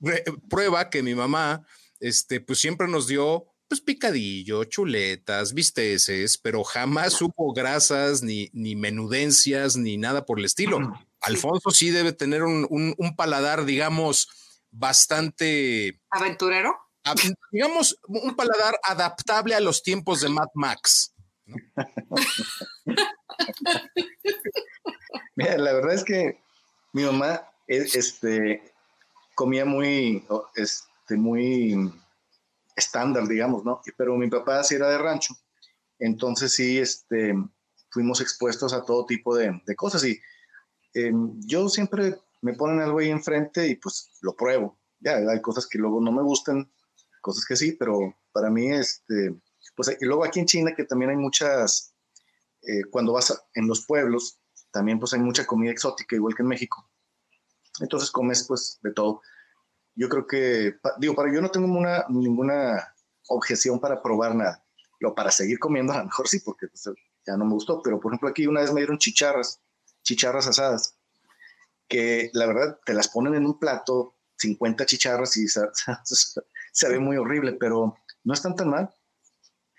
[0.48, 1.66] prueba que mi mamá,
[2.00, 8.76] este, pues siempre nos dio pues picadillo, chuletas, bisteces, pero jamás hubo grasas, ni, ni
[8.76, 10.78] menudencias, ni nada por el estilo.
[11.20, 14.28] Alfonso sí debe tener un, un, paladar, digamos,
[14.70, 16.00] bastante...
[16.10, 16.76] ¿Aventurero?
[17.50, 21.14] digamos, un paladar adaptable a los tiempos de Mad Max.
[25.36, 26.40] Mira, la verdad es que
[26.92, 28.72] mi mamá este,
[29.34, 30.24] comía muy,
[30.54, 31.92] este, muy
[32.76, 33.80] estándar, digamos, ¿no?
[33.96, 35.34] Pero mi papá sí era de rancho,
[35.98, 37.34] entonces sí, este,
[37.90, 40.20] fuimos expuestos a todo tipo de, cosas y
[40.94, 44.78] em, yo siempre me ponen algo ahí enfrente y pues lo pruebo.
[45.00, 46.70] Ya, hay cosas que luego no me gustan,
[47.20, 49.34] cosas que sí, pero para mí, este,
[49.76, 51.94] pues y luego aquí en China que también hay muchas,
[52.62, 54.40] eh, cuando vas en los pueblos,
[54.72, 56.90] también pues hay mucha comida exótica, igual que en México.
[57.80, 59.20] Entonces comes pues de todo
[59.96, 62.94] yo creo que, digo, para yo no tengo una, ninguna
[63.28, 64.64] objeción para probar nada.
[65.00, 66.88] Lo para seguir comiendo a lo mejor sí, porque pues,
[67.26, 69.60] ya no me gustó, pero por ejemplo aquí una vez me dieron chicharras,
[70.02, 70.96] chicharras asadas,
[71.88, 75.46] que la verdad te las ponen en un plato, 50 chicharras y
[76.72, 78.94] se, ve muy horrible, pero no están tan mal.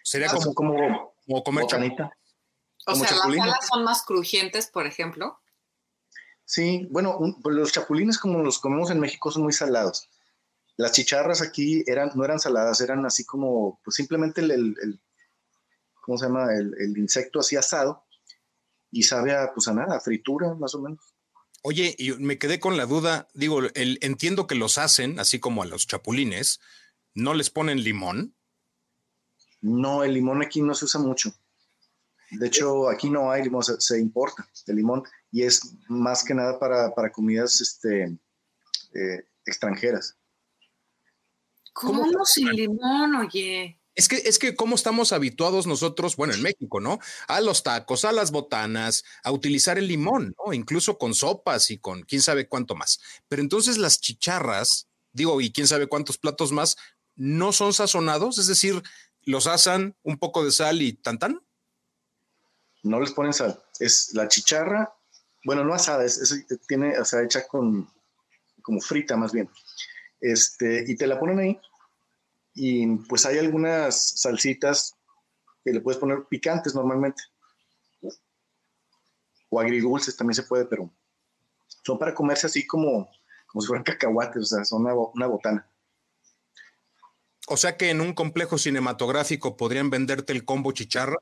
[0.04, 2.12] Sería como, como, como comer botanita.
[2.88, 5.40] O sea, las alas son más crujientes, por ejemplo.
[6.46, 10.10] Sí, bueno, pues, los chapulines como los comemos en México son muy salados.
[10.78, 15.02] Las chicharras aquí eran, no eran saladas, eran así como, pues simplemente el,
[16.02, 16.54] ¿cómo se llama?
[16.54, 18.06] El, insecto así asado
[18.92, 21.16] y sabe a, pues a nada, a fritura más o menos.
[21.64, 25.64] Oye, y me quedé con la duda, digo, el, entiendo que los hacen, así como
[25.64, 26.60] a los chapulines,
[27.16, 28.36] ¿no les ponen limón?
[29.62, 31.34] No, el limón aquí no se usa mucho.
[32.32, 35.04] De hecho, aquí no hay limón, se, importa el limón
[35.36, 38.04] y es más que nada para, comidas este,
[38.94, 40.16] eh, extranjeras.
[41.74, 43.78] ¿Cómo, sin limón, oye?
[43.96, 47.00] Es que, es que como estamos habituados nosotros, bueno, en México, ¿no?
[47.28, 50.54] A los tacos, a las botanas, a utilizar el limón, ¿no?
[50.54, 53.02] Incluso con sopas y con quién sabe cuánto más.
[53.28, 56.78] Pero entonces las chicharras, digo, y quién sabe cuántos platos más,
[57.16, 58.82] no son sazonados, es decir,
[59.24, 61.42] los asan un poco de sal y tan tan
[62.86, 63.60] no les ponen sal.
[63.80, 64.96] Es la chicharra,
[65.46, 67.88] bueno, no asada, es, tiene, o sea, hecha con,
[68.64, 69.50] como frita más bien.
[70.20, 71.62] Este, y te la ponen ahí.
[72.56, 74.96] Y pues hay algunas salsitas
[75.64, 77.22] que le puedes poner picantes normalmente.
[79.50, 80.92] O agridulces también se puede, pero
[81.84, 83.08] son para comerse así como,
[83.46, 85.70] como si fueran cacahuates, o sea, son una, una botana.
[87.48, 91.18] O sea que en un complejo cinematográfico podrían venderte el combo chicharra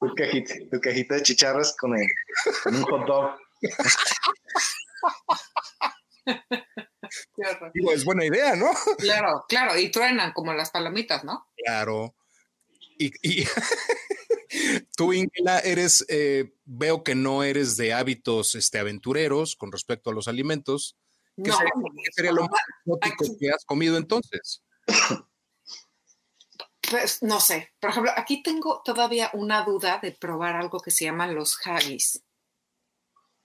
[0.00, 2.06] tu, cajita, tu cajita de chicharras con, el,
[2.62, 3.38] con un hot dog.
[7.74, 8.70] Digo, es buena idea, ¿no?
[8.98, 11.46] Claro, claro, y truenan como las palomitas, ¿no?
[11.56, 12.14] Claro.
[12.98, 13.44] Y, y
[14.96, 20.14] tú, Ingela, eres, eh, veo que no eres de hábitos este, aventureros con respecto a
[20.14, 20.96] los alimentos.
[21.36, 21.50] ¿Qué,
[22.12, 24.62] sería, lo más exótico que has comido entonces?
[26.90, 27.72] Pues no sé.
[27.80, 32.22] Por ejemplo, aquí tengo todavía una duda de probar algo que se llama los haggis.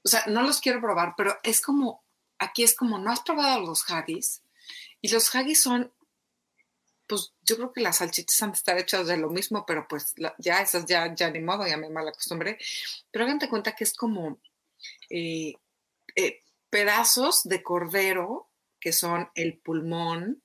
[0.03, 2.03] O sea, no los quiero probar, pero es como,
[2.37, 4.43] aquí es como, ¿no has probado los haggis?
[5.01, 5.91] Y los haggis son,
[7.07, 10.13] pues yo creo que las salchichas han de estar hechas de lo mismo, pero pues
[10.37, 12.57] ya esas ya, ya ni modo, ya me mal acostumbré.
[13.11, 14.39] Pero háganse cuenta que es como
[15.09, 15.53] eh,
[16.15, 20.43] eh, pedazos de cordero que son el pulmón,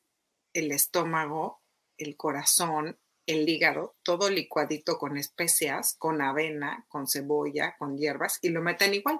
[0.52, 1.62] el estómago,
[1.96, 8.50] el corazón el hígado, todo licuadito con especias, con avena, con cebolla, con hierbas, y
[8.50, 9.18] lo meten igual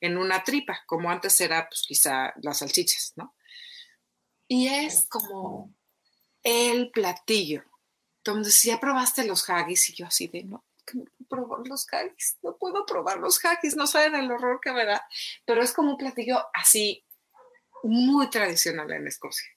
[0.00, 3.34] en una tripa, como antes era, pues quizá las salchichas, ¿no?
[4.48, 5.74] Y es como
[6.42, 7.64] el platillo.
[8.44, 11.86] Si ya probaste los haggis, y yo así de, no, que no puedo probar los
[11.92, 15.06] haggis, no puedo probar los haggis, no saben el horror que me da,
[15.46, 17.04] pero es como un platillo así
[17.82, 19.48] muy tradicional en Escocia.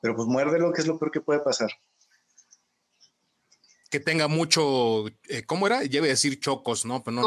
[0.00, 1.70] Pero pues muérdelo, que es lo peor que puede pasar.
[3.90, 5.82] Que tenga mucho, eh, ¿cómo era?
[5.82, 7.02] Lleve a decir chocos, ¿no?
[7.02, 7.22] Pero no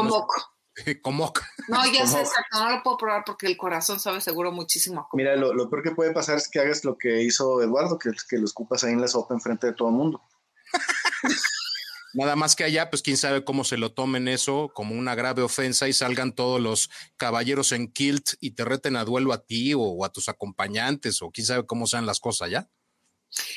[1.00, 1.42] Comoco.
[1.68, 5.08] No, No, ya sé exacto, no lo puedo probar porque el corazón sabe seguro muchísimo.
[5.14, 8.10] Mira, lo, lo, peor que puede pasar es que hagas lo que hizo Eduardo, que,
[8.28, 10.22] que lo escupas ahí en la sopa enfrente de todo el mundo.
[12.16, 15.42] Nada más que allá, pues quién sabe cómo se lo tomen eso como una grave
[15.42, 19.74] ofensa y salgan todos los caballeros en kilt y te reten a duelo a ti
[19.76, 22.70] o, a tus acompañantes o quién sabe cómo sean las cosas allá.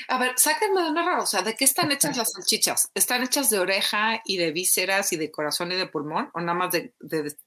[0.10, 2.91] A ver, sáquenme de una rara, o sea, ¿de qué están hechas las salchichas?
[2.93, 6.58] ¿Están hechas de oreja y de vísceras y de corazón y de pulmón o nada
[6.58, 6.93] más de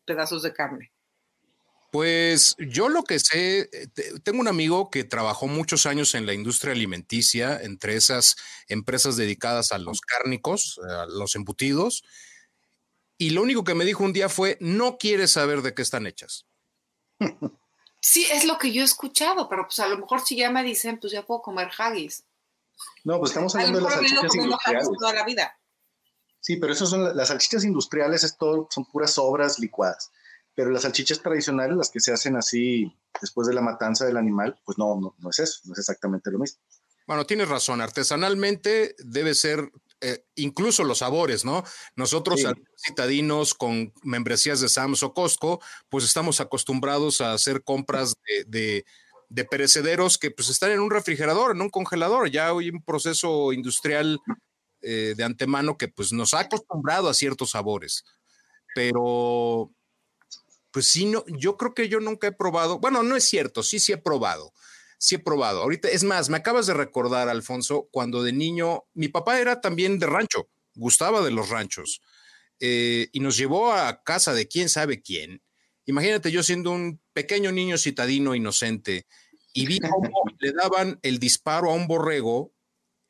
[0.07, 0.93] pedazos de carne?
[1.93, 3.87] Pues yo lo que sé, eh,
[4.25, 9.73] tengo un amigo que trabajó muchos años en la industria alimenticia, entre esas empresas dedicadas
[9.73, 12.03] a los cárnicos, a los embutidos,
[13.19, 16.07] y lo único que me dijo un día fue, no quiere saber de qué están
[16.07, 16.47] hechas.
[18.05, 20.65] Sí, es lo que yo he escuchado, pero pues a lo mejor si ya me
[20.65, 22.25] dicen, pues ya puedo comer haggis.
[23.05, 24.89] No, pues estamos hablando de las salchichas industriales.
[24.99, 25.57] Toda la vida.
[26.41, 30.11] Sí, pero eso son las salchichas industriales, es son puras sobras licuadas
[30.55, 34.59] pero las salchichas tradicionales, las que se hacen así después de la matanza del animal,
[34.65, 36.61] pues no, no, no es eso, no es exactamente lo mismo.
[37.07, 39.71] Bueno, tienes razón, artesanalmente debe ser
[40.05, 41.63] eh, incluso los sabores, ¿no?
[41.95, 42.43] Nosotros,
[42.77, 48.15] citadinos con membresías de Sams o Costco, pues estamos acostumbrados a hacer compras
[48.49, 48.85] de,
[49.29, 52.31] de, perecederos que pues están en un refrigerador, en un congelador.
[52.31, 54.21] Ya hay un proceso industrial
[54.81, 58.05] eh, de antemano que pues nos ha acostumbrado a ciertos sabores.
[58.75, 59.71] Pero
[60.73, 62.79] pues sí, no, yo creo que yo nunca he probado.
[62.79, 64.53] Bueno, no es cierto, sí, sí he probado.
[64.99, 65.63] Sí he probado.
[65.63, 69.99] Ahorita, es más, me acabas de recordar, Alfonso, cuando de niño, mi papá era también
[69.99, 72.01] de rancho, gustaba de los ranchos,
[72.59, 75.43] eh, y nos llevó a casa de quién sabe quién.
[75.85, 79.07] Imagínate yo siendo un pequeño niño citadino inocente
[79.53, 82.55] y vi cómo le daban el disparo a un borrego,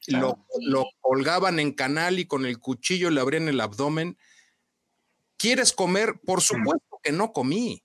[0.08, 4.18] lo, lo colgaban en canal y con el cuchillo le abrían el abdomen.
[5.36, 6.14] ¿Quieres comer?
[6.24, 7.84] Por supuesto que no comí.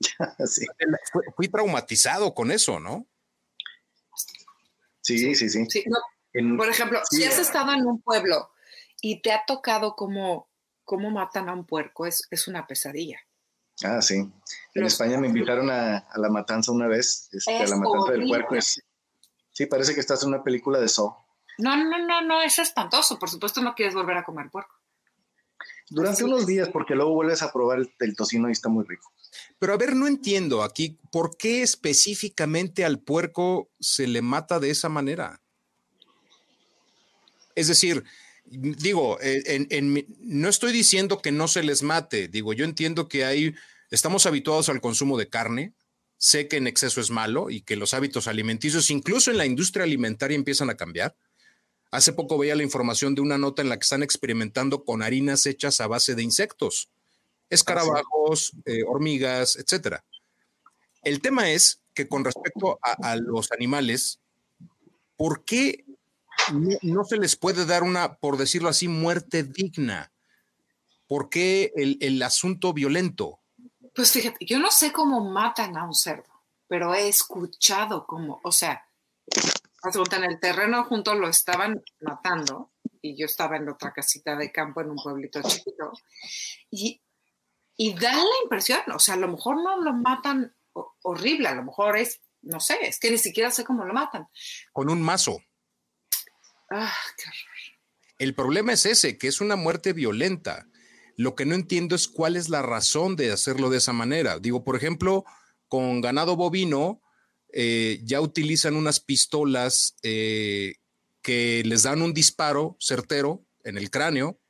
[1.36, 3.06] Fui, traumatizado con eso, ¿no?
[5.00, 5.84] Sí, sí, sí.
[6.56, 8.50] por ejemplo, si has estado en un pueblo
[9.02, 10.48] y te ha tocado cómo,
[10.82, 13.20] cómo matan a un puerco, es, es una pesadilla.
[13.82, 14.30] Ah, sí.
[14.74, 18.54] En España me invitaron a, la matanza una vez, este, a la matanza del puerco.
[18.60, 21.14] sí, parece que estás en una película de Saw.
[21.58, 23.18] No, no, no, no, es espantoso.
[23.18, 24.74] Por supuesto no quieres volver a comer puerco.
[25.90, 29.12] Durante unos días, porque luego vuelves a probar el, tocino y está muy rico.
[29.58, 34.70] Pero a ver, no entiendo aquí, ¿por qué específicamente al puerco se le mata de
[34.70, 35.42] esa manera?
[37.54, 38.04] Es decir,
[38.46, 39.18] digo,
[40.20, 43.54] no estoy diciendo que no se les mate, digo, yo entiendo que hay,
[43.90, 45.74] estamos habituados al consumo de carne,
[46.16, 49.84] sé que en exceso es malo y que los hábitos alimenticios, incluso en la industria
[49.84, 51.14] alimentaria, empiezan a cambiar.
[51.94, 55.46] Hace poco veía la información de una nota en la que están experimentando con harinas
[55.46, 56.90] hechas a base de insectos,
[57.50, 59.98] escarabajos, eh, hormigas, etc.
[61.04, 64.18] El tema es que con respecto a, los animales,
[65.16, 65.84] ¿por qué
[66.82, 70.10] no, se les puede dar una, por decirlo así, muerte digna?
[71.06, 73.38] ¿Por qué el, el asunto violento?
[73.94, 78.50] Pues fíjate, yo no sé cómo matan a un cerdo, pero he escuchado cómo, o
[78.50, 78.84] sea,
[80.12, 84.80] en el terreno junto lo estaban matando y yo estaba en otra casita de campo
[84.80, 85.92] en un pueblito chiquito
[86.70, 87.02] y,
[87.76, 90.54] y da la impresión, o sea, a lo mejor no lo matan
[91.02, 94.26] horrible, a lo mejor es, no sé, es que ni siquiera sé cómo lo matan.
[94.72, 95.40] Con un mazo.
[96.70, 97.54] Ah, qué horror.
[98.18, 100.66] El problema es ese, que es una muerte violenta.
[101.16, 104.38] Lo que no entiendo es cuál es la razón de hacerlo de esa manera.
[104.38, 105.24] Digo, por ejemplo,
[105.68, 107.02] con ganado bovino,
[107.56, 110.74] eh, ya utilizan unas pistolas eh,
[111.22, 114.40] que les dan un disparo certero en el cráneo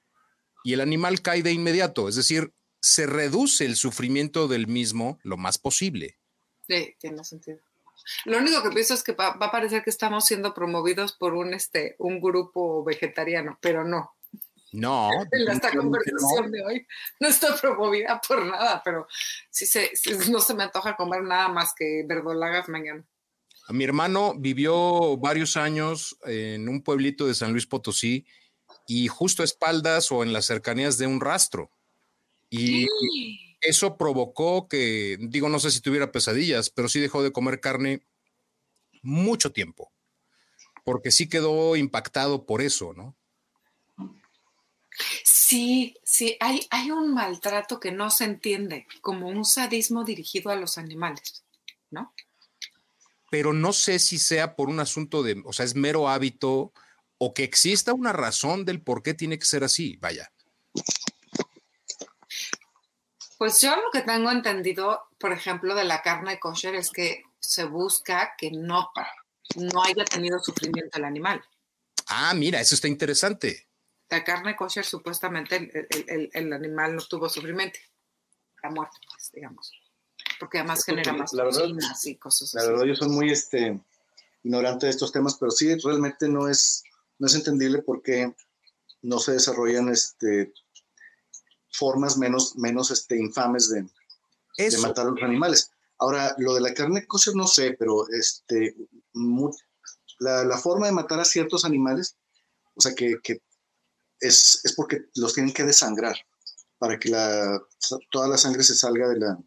[0.64, 5.36] y el animal cae de inmediato, es decir, se reduce el sufrimiento del mismo lo
[5.36, 6.18] más posible.
[6.66, 7.58] Sí, tiene sentido.
[8.24, 11.52] Lo único que pienso es que va, a parecer que estamos siendo promovidos por un,
[11.52, 14.14] este, un grupo vegetariano, pero no.
[14.74, 15.08] No.
[15.30, 16.86] Esta conversación de hoy
[17.20, 19.06] no está promovida por nada, pero
[19.48, 19.90] sí, se,
[20.30, 23.04] no se me antoja comer nada más que verdolagas mañana.
[23.68, 28.26] Mi hermano vivió varios años en un pueblito de San Luis Potosí
[28.86, 31.70] y justo a espaldas o en las cercanías de un rastro.
[32.50, 32.86] Y
[33.60, 38.02] eso provocó que, digo, no sé si tuviera pesadillas, pero sí dejó de comer carne
[39.02, 39.92] mucho tiempo,
[40.84, 43.16] porque sí quedó impactado por eso, ¿no?
[45.24, 50.56] Sí, sí, hay, hay un maltrato que no se entiende, como un sadismo dirigido a
[50.56, 51.44] los animales,
[51.90, 52.14] ¿no?
[53.30, 56.72] Pero no sé si sea por un asunto de, o sea, es mero hábito
[57.18, 60.30] o que exista una razón del por qué tiene que ser así, vaya.
[63.38, 67.64] Pues yo lo que tengo entendido, por ejemplo, de la carne kosher es que se
[67.64, 68.90] busca que no,
[69.56, 71.44] no haya tenido sufrimiento el animal.
[72.06, 73.66] Ah, mira, eso está interesante.
[74.14, 75.88] La carne kosher supuestamente
[76.34, 77.80] el, animal no tuvo sufrimiento,
[78.62, 79.72] la muerte, pues, digamos.
[80.38, 81.64] Porque además genera más la verdad,
[82.04, 82.64] y cosas así.
[82.64, 83.80] La verdad, yo soy muy este,
[84.44, 86.84] ignorante de estos temas, pero sí, realmente no es,
[87.18, 88.32] no es entendible por qué
[89.02, 90.52] no se desarrollan este,
[91.72, 93.84] formas menos, menos este, infames de,
[94.56, 95.72] de, matar a los animales.
[95.98, 98.76] Ahora, lo de la carne kosher no sé, pero este,
[100.20, 102.16] la, la, forma de matar a ciertos animales,
[102.76, 103.42] o sea, que, que
[104.20, 106.16] es, es, porque los tienen que desangrar
[106.78, 107.60] para que la,
[108.10, 109.38] toda la sangre se salga de la,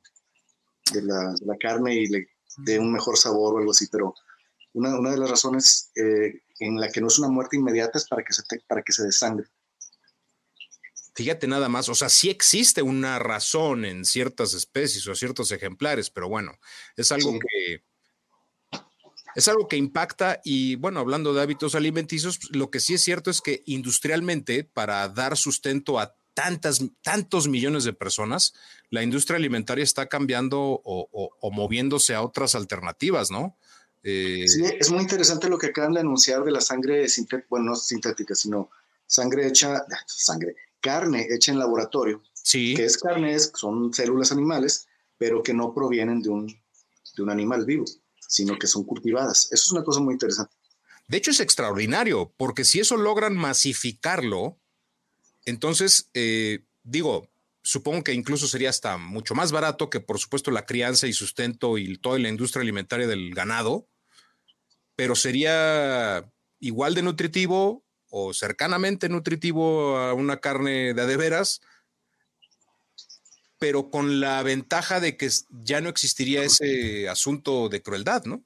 [0.93, 4.15] de la, de la carne y le dé un mejor sabor o algo así, pero
[4.73, 8.07] una, una de las razones eh, en la que no es una muerte inmediata es
[8.07, 9.47] para que se, para que se desangre.
[11.15, 16.11] Fíjate nada más, o sea, sí existe una razón en ciertas especies o ciertos ejemplares,
[16.11, 16.59] pero bueno,
[16.95, 17.83] es algo que
[19.35, 23.29] es algo que impacta y bueno, hablando de hábitos alimenticios, lo que sí es cierto
[23.29, 28.53] es que industrialmente para dar sustento a tantas, tantos millones de personas,
[28.91, 33.57] la industria alimentaria está cambiando o, moviéndose a otras alternativas, ¿no?
[34.03, 37.71] Eh, sí, es muy interesante lo que acaban de anunciar de la sangre sintética, bueno,
[37.71, 38.69] no sintética, sino
[39.07, 42.21] sangre hecha, sangre, carne hecha en laboratorio.
[42.33, 42.75] Sí.
[42.75, 47.65] Que es carne, son células animales, pero que no provienen de un, de un animal
[47.65, 47.85] vivo,
[48.27, 49.45] sino que son cultivadas.
[49.51, 50.53] Eso es una cosa muy interesante.
[51.07, 54.57] De hecho, es extraordinario, porque si eso logran masificarlo,
[55.45, 57.29] entonces, eh, digo,
[57.61, 61.77] supongo que incluso sería hasta mucho más barato que, por supuesto, la crianza y sustento
[61.77, 63.87] y toda la industria alimentaria del ganado,
[64.95, 71.61] pero sería igual de nutritivo o cercanamente nutritivo a una carne de adeveras,
[73.59, 75.29] pero con la ventaja de que
[75.63, 78.43] ya no existiría ese asunto de crueldad, ¿no?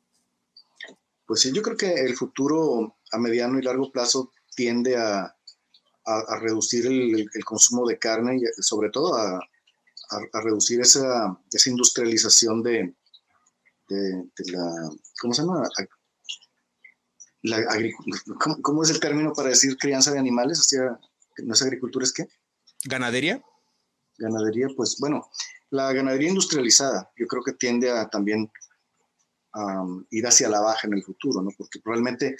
[1.25, 5.35] Pues sí, yo creo que el futuro a mediano y largo plazo tiende a,
[6.41, 9.39] reducir el, consumo de carne y sobre todo a,
[10.43, 12.93] reducir esa, industrialización de,
[13.87, 14.89] de, la,
[15.21, 15.63] ¿cómo se llama?
[17.43, 17.65] la
[18.61, 20.59] ¿cómo, es el término para decir crianza de animales?
[20.59, 20.99] O sea,
[21.37, 22.27] ¿no es agricultura, es qué?
[22.83, 23.41] ¿Ganadería?
[24.21, 25.29] Ganadería, pues bueno,
[25.71, 28.51] la ganadería industrializada yo creo que tiende a también
[30.11, 31.49] ir hacia la baja en el futuro, ¿no?
[31.57, 32.37] Porque probablemente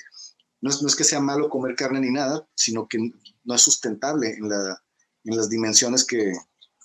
[0.61, 2.99] no es, no es, que sea malo comer carne ni nada, sino que
[3.43, 4.81] no es sustentable en, la,
[5.25, 6.31] en las dimensiones que,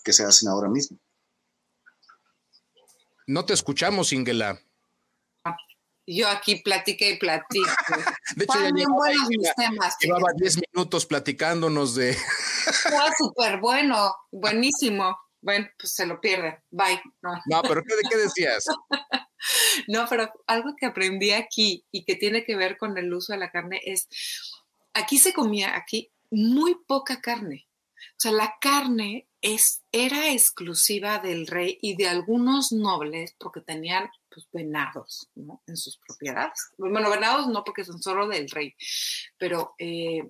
[0.03, 0.99] que se hacen ahora mismo.
[3.27, 4.61] No te escuchamos, Ingela.
[6.07, 7.67] Yo aquí platiqué y platico.
[8.37, 9.11] de hecho, ya llevaba,
[10.01, 12.17] llevaba 10 minutos platicándonos de...
[12.67, 15.17] Está súper bueno, buenísimo.
[15.41, 16.63] Bueno, pues se lo pierde.
[16.71, 17.01] Bye.
[17.23, 18.65] No, pero ¿qué, ¿qué decías?
[19.89, 23.39] no, pero algo que aprendí aquí y que tiene que ver con el uso de
[23.39, 24.09] la carne es,
[24.95, 27.69] aquí se comía, aquí, muy poca carne.
[28.11, 34.09] O sea, la carne es, era exclusiva del rey y de algunos nobles porque tenían
[34.29, 35.63] pues, venados ¿no?
[35.67, 36.71] en sus propiedades.
[36.79, 38.75] Bueno, venados no porque son solo del rey,
[39.39, 40.23] pero, eh,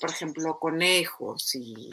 [0.00, 1.90] por ejemplo, conejos y.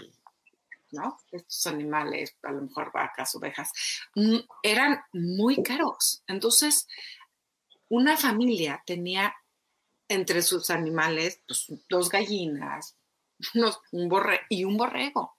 [1.32, 3.72] Estos animales, a lo mejor vacas, ovejas,
[4.14, 6.22] mm, eran muy caros.
[6.28, 6.86] Entonces,
[7.88, 9.34] una familia tenía
[10.10, 12.98] entre sus animales pues, dos gallinas
[13.92, 15.38] un borre y un borrego.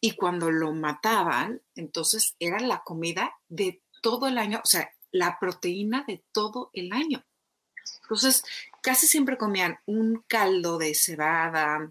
[0.00, 5.38] Y cuando lo mataban, entonces era la comida de todo el año, o sea, la
[5.38, 7.24] proteína de todo el año.
[8.02, 8.44] Entonces,
[8.84, 11.90] casi siempre comían un caldo de cebada,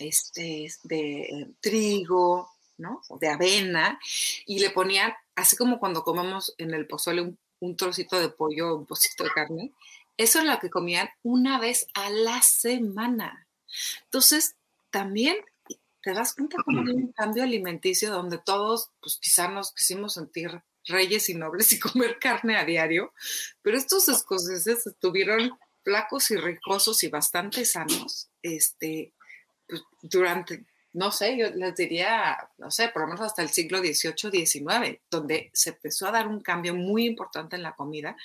[0.00, 3.02] este, de trigo, ¿no?
[3.20, 4.00] De avena,
[4.44, 8.84] y le ponían, así como cuando comemos en el pozole un, trocito de pollo, un
[8.86, 9.72] pocito de carne,
[10.16, 13.46] eso es lo que comían una vez a la semana.
[14.02, 14.56] Entonces,
[14.90, 15.36] también
[16.02, 20.60] te das cuenta como hay un cambio alimenticio donde todos, pues quizá nos quisimos sentir
[20.86, 23.12] reyes y nobles y comer carne a diario,
[23.62, 29.12] pero estos escoceses estuvieron flacos y ricosos y bastante sanos, este,
[29.66, 33.78] pues, durante, no sé, yo les diría, no sé, por lo menos hasta el siglo
[33.78, 38.16] XVIII, XIX, donde se empezó a dar un cambio muy importante en la comida.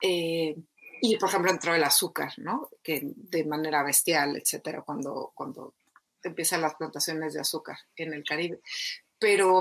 [0.00, 0.56] Eh,
[1.04, 2.70] y, por ejemplo, entró el azúcar, ¿no?
[2.82, 5.74] Que de manera bestial, etcétera, cuando, cuando
[6.22, 8.60] empiezan las plantaciones de azúcar en el Caribe.
[9.18, 9.60] Pero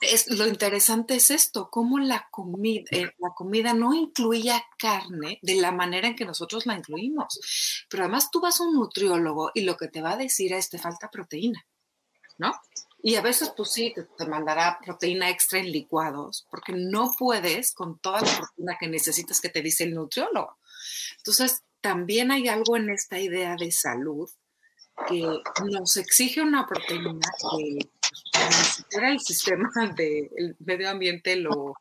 [0.00, 5.54] es, lo interesante es esto, cómo la comida, eh, la comida no incluía carne de
[5.56, 7.86] la manera en que nosotros la incluimos.
[7.88, 10.68] Pero además tú vas a un nutriólogo y lo que te va a decir es,
[10.68, 11.64] te falta proteína,
[12.38, 12.52] ¿no?
[13.02, 17.98] Y a veces, pues sí, te, mandará proteína extra en licuados, porque no puedes con
[17.98, 20.58] toda la proteína que necesitas que te dice el nutriólogo.
[21.18, 24.28] Entonces, también hay algo en esta idea de salud
[25.08, 25.22] que
[25.70, 27.20] nos exige una proteína
[27.58, 27.90] que
[28.46, 31.74] pues, el sistema del medio ambiente lo...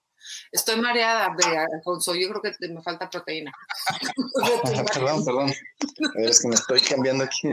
[0.51, 3.51] Estoy mareada, de Alfonso, yo creo que me falta proteína.
[4.93, 5.53] perdón, perdón.
[6.16, 7.49] Es que me estoy cambiando aquí.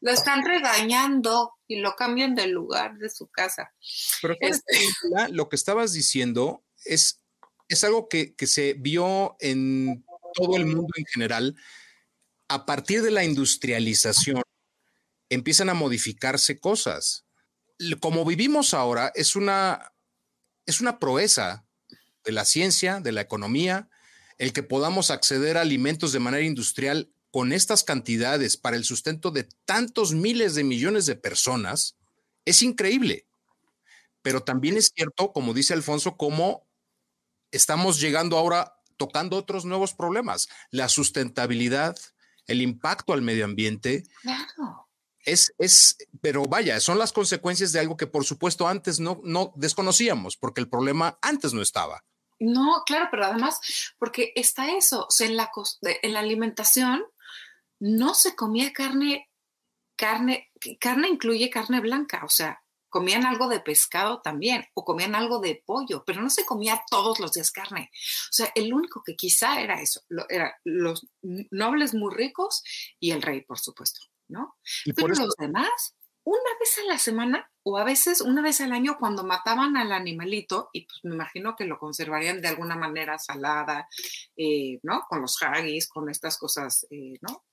[0.00, 3.74] Lo están regañando y lo cambian del lugar de su casa.
[4.22, 4.78] Pero este
[5.30, 7.20] lo que estabas diciendo es,
[7.68, 11.56] es algo que, que se vio en todo el mundo en general,
[12.48, 14.42] a partir de la industrialización,
[15.28, 17.25] empiezan a modificarse cosas.
[18.00, 19.92] Como vivimos ahora, es una,
[20.66, 21.66] es una proeza
[22.24, 23.88] de la ciencia, de la economía,
[24.38, 29.30] el que podamos acceder a alimentos de manera industrial con estas cantidades para el sustento
[29.30, 31.96] de tantos miles de millones de personas,
[32.44, 33.26] es increíble.
[34.22, 36.66] Pero también es cierto, como dice Alfonso, cómo
[37.50, 41.96] estamos llegando ahora tocando otros nuevos problemas, la sustentabilidad,
[42.46, 44.04] el impacto al medio ambiente.
[44.22, 44.85] Claro.
[45.26, 49.52] Es, es, pero vaya, son las consecuencias de algo que por supuesto antes no, no
[49.56, 52.04] desconocíamos, porque el problema antes no estaba.
[52.38, 53.58] No, claro, pero además,
[53.98, 55.50] porque está eso, o sea, en la,
[55.82, 57.04] en la alimentación
[57.78, 59.30] no se comía carne,
[59.96, 60.50] carne,
[60.80, 65.62] carne incluye carne blanca, o sea, comían algo de pescado también o comían algo de
[65.66, 67.90] pollo, pero no se comía todos los días carne.
[67.92, 72.62] O sea, el único que quizá era eso, eran los nobles muy ricos
[72.98, 74.56] y el rey, por supuesto, ¿no?
[74.84, 78.72] ¿Y pero los demás, una vez a la semana o a veces una vez al
[78.72, 83.18] año cuando mataban al animalito, y pues me imagino que lo conservarían de alguna manera
[83.18, 83.88] salada,
[84.36, 85.02] eh, ¿no?
[85.08, 87.44] Con los haggis, con estas cosas, eh, ¿no?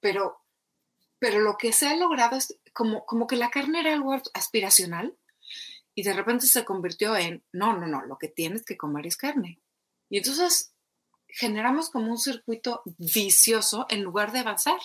[0.00, 0.46] Pero
[1.18, 5.16] pero lo que se ha logrado es como, como que la carne era algo aspiracional
[5.94, 9.16] y de repente se convirtió en, no, no, no, lo que tienes que comer es
[9.16, 9.60] carne.
[10.10, 10.74] Y entonces
[11.26, 14.78] generamos como un circuito vicioso en lugar de avanzar.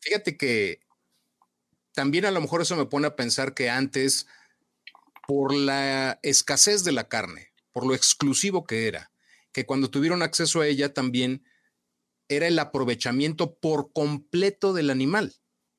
[0.00, 0.80] Fíjate que
[1.92, 4.26] también a lo mejor eso me pone a pensar que antes,
[5.26, 9.10] por la escasez de la carne, por lo exclusivo que era,
[9.52, 11.44] que cuando tuvieron acceso a ella también
[12.28, 15.34] era el aprovechamiento por completo del animal,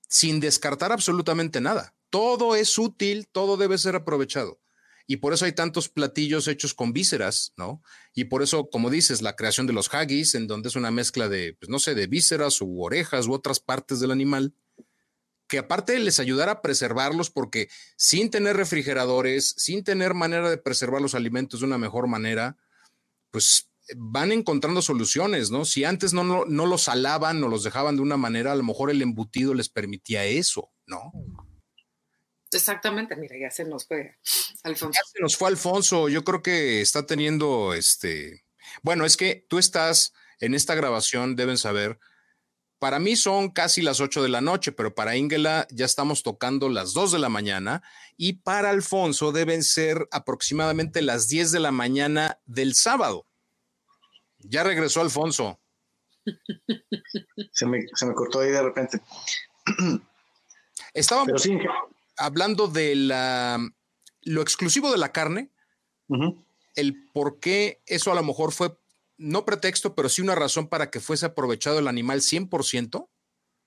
[0.08, 1.96] sin descartar absolutamente nada.
[2.10, 4.60] Todo es útil, todo debe ser aprovechado.
[5.06, 7.82] Y por eso hay tantos platillos hechos con vísceras, ¿no?
[8.14, 11.28] Y por eso, como dices, la creación de los haggis, en donde es una mezcla
[11.28, 14.54] de, pues no sé, de vísceras u orejas u otras partes del animal,
[15.48, 21.02] que aparte les ayudara a preservarlos, porque sin tener refrigeradores, sin tener manera de preservar
[21.02, 22.58] los alimentos de una mejor manera,
[23.30, 25.66] pues van encontrando soluciones, ¿no?
[25.66, 28.64] Si antes no, no, no los alaban o los dejaban de una manera, a lo
[28.64, 31.12] mejor el embutido les permitía eso, ¿no?
[32.52, 34.16] Exactamente, mira, ya se nos fue
[34.64, 35.00] Alfonso.
[35.00, 38.46] Ya se nos fue Alfonso, yo creo que está teniendo este.
[38.82, 42.00] Bueno, es que tú estás en esta grabación, deben saber.
[42.80, 46.68] Para mí son casi las 8 de la noche, pero para Ingela ya estamos tocando
[46.68, 47.82] las 2 de la mañana
[48.18, 53.26] y para Alfonso deben ser aproximadamente las 10 de la mañana del sábado.
[54.40, 55.62] Ya regresó Alfonso.
[57.54, 59.00] se, me, cortó ahí de repente.
[60.94, 61.48] Estábamos
[62.18, 63.60] hablando de la,
[64.24, 65.52] lo exclusivo de la carne,
[66.76, 68.78] el por qué eso a lo mejor fue,
[69.18, 73.08] no pretexto, pero sí una razón para que fuese aprovechado el animal 100%.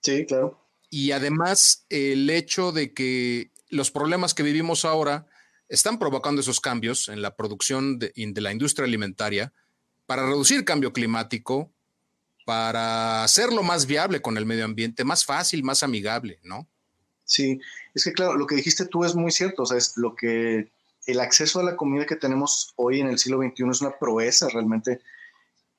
[0.03, 0.61] Sí, claro.
[0.91, 5.27] Y además el hecho de que los problemas que vivimos ahora
[5.69, 9.53] están provocando esos cambios en la producción de la industria alimentaria
[10.07, 11.73] para reducir cambio climático,
[12.45, 16.69] para hacerlo más viable con el medio ambiente, más fácil, más amigable, ¿no?
[17.27, 17.61] Sí,
[17.95, 20.70] es que claro, lo que dijiste tú es muy cierto, o sea, es lo que
[21.07, 24.49] el acceso a la comida que tenemos hoy en el siglo XXI es una proeza
[24.49, 25.01] realmente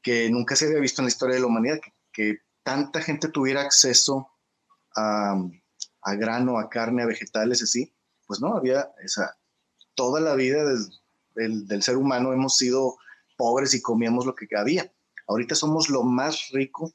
[0.01, 1.79] que nunca se había visto en la historia de la humanidad,
[2.11, 4.29] que, tanta gente tuviera acceso
[4.93, 5.37] a,
[6.17, 7.95] grano, a carne, a vegetales, así,
[8.25, 9.37] pues no, había esa,
[9.95, 10.65] toda la vida
[11.33, 12.97] del, del ser humano hemos sido
[13.37, 14.91] pobres y comíamos lo que había.
[15.27, 16.93] Ahorita somos lo más rico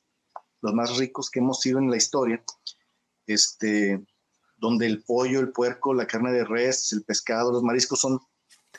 [0.63, 2.43] los más ricos que hemos sido en la historia,
[3.27, 4.03] este,
[4.63, 8.21] donde el pollo, el puerco, la carne de res, el pescado, los mariscos son,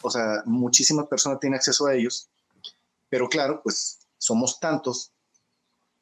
[0.01, 2.29] o sea, muchísima persona tiene acceso a ellos,
[3.09, 5.11] pero claro, pues somos tantos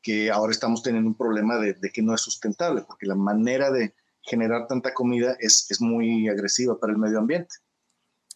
[0.04, 3.96] que ahora estamos teniendo un problema de, que no es sustentable, porque la manera de
[4.22, 7.56] generar tanta comida es, es muy agresiva para el medio ambiente.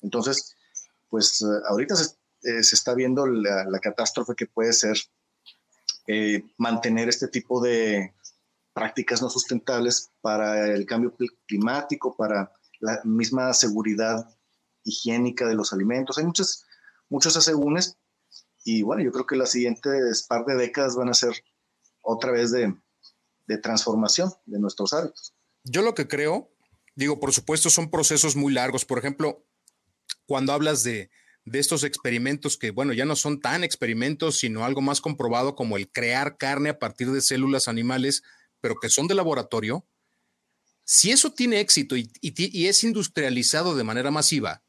[0.01, 0.55] Entonces,
[1.11, 4.97] pues eh, ahorita se, eh, se, está viendo la, la, catástrofe que puede ser
[6.07, 8.15] eh, mantener este tipo de
[8.75, 11.15] prácticas no sustentables para el cambio
[11.47, 12.51] climático, para
[12.81, 14.27] la misma seguridad
[14.83, 16.17] higiénica de los alimentos.
[16.17, 16.65] Hay muchos,
[17.09, 17.97] muchos asegúnes
[18.65, 21.33] y bueno, yo creo que las siguientes par de décadas van a ser
[22.01, 22.75] otra vez de,
[23.47, 25.33] de transformación de nuestros hábitos.
[25.63, 26.51] Yo lo que creo,
[26.95, 28.83] digo, por supuesto, son procesos muy largos.
[28.83, 29.45] Por ejemplo,
[30.25, 31.09] cuando hablas de,
[31.45, 35.77] de estos experimentos que, bueno, ya no son tan experimentos, sino algo más comprobado como
[35.77, 38.21] el crear carne a partir de células animales,
[38.65, 39.85] pero que son de laboratorio,
[40.85, 42.09] si eso tiene éxito y,
[42.65, 44.63] es industrializado de manera masiva,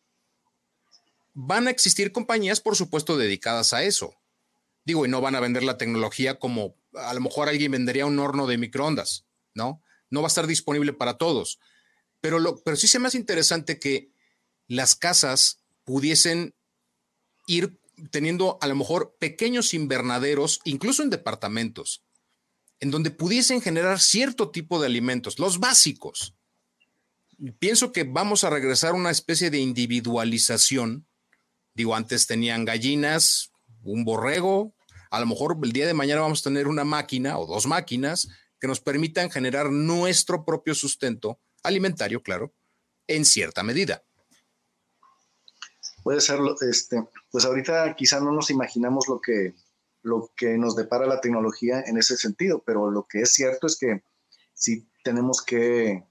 [1.33, 4.15] van a existir compañías, por supuesto, dedicadas a eso.
[4.85, 8.19] Digo, y no van a vender la tecnología como a lo mejor alguien vendería un
[8.19, 9.25] horno de microondas,
[9.55, 9.83] ¿no?
[10.11, 11.59] No va a estar disponible para todos.
[12.21, 14.11] Pero, lo, pero sí se me hace interesante que
[14.69, 16.55] las casas pudiesen
[17.47, 17.81] ir
[18.11, 22.03] teniendo a lo mejor pequeños invernaderos, incluso en departamentos,
[22.81, 26.35] en donde pudiesen generar cierto tipo de alimentos, los básicos.
[27.59, 31.07] Pienso que vamos a regresar a una especie de individualización.
[31.75, 33.53] Digo, antes tenían gallinas,
[33.83, 34.75] un borrego,
[35.11, 38.29] a lo mejor el día de mañana vamos a tener una máquina o dos máquinas
[38.59, 42.55] que nos permitan generar nuestro propio sustento alimentario, claro,
[43.07, 44.03] en cierta medida
[46.07, 49.55] puede ser, este, pues ahorita quizá no nos imaginamos lo que,
[50.07, 53.77] lo que nos depara la tecnología en ese sentido, pero lo que es cierto es
[53.77, 54.05] que
[54.55, 56.05] sí tenemos que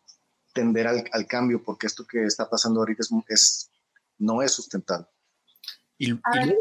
[0.53, 3.71] tender al, cambio, porque esto que está pasando ahorita es,
[4.17, 5.07] no es sustentable.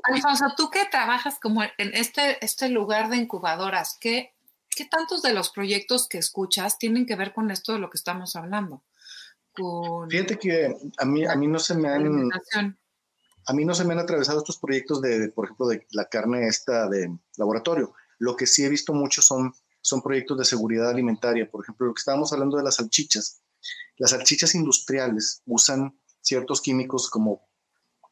[0.04, 4.32] Alfonso, tú que trabajas como en este, este lugar de incubadoras, ¿qué,
[4.70, 7.96] ¿qué tantos de los proyectos que escuchas tienen que ver con esto de lo que
[7.96, 8.84] estamos hablando?
[10.08, 12.32] Fíjate que a mí, a mí no se me han
[13.46, 16.46] a mí no se me han atravesado estos proyectos de, por ejemplo, de la carne
[16.46, 17.94] esta de laboratorio.
[18.18, 21.50] Lo que sí he visto mucho son, son proyectos de seguridad alimentaria.
[21.50, 23.42] Por ejemplo, lo que estábamos hablando de las salchichas.
[23.96, 27.46] Las salchichas industriales usan ciertos químicos como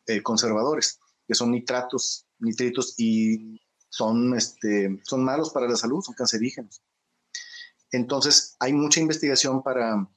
[0.07, 6.15] eh, conservadores, que son nitratos, nitritos y son, este, son malos para la salud, son
[6.15, 6.83] cancerígenos.
[7.91, 10.09] Entonces, hay mucha investigación para,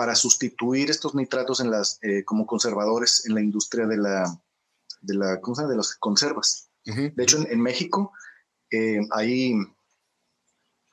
[0.00, 4.42] para sustituir estos nitratos en las, eh, como conservadores en la industria de la,
[5.02, 5.72] de la ¿cómo se llama?
[5.72, 6.70] de las conservas.
[6.86, 8.10] De hecho, en, México
[8.70, 9.52] eh, hay,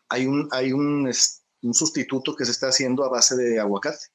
[0.10, 1.10] hay, un, hay un,
[1.62, 4.08] un, sustituto que se está haciendo a base de aguacate.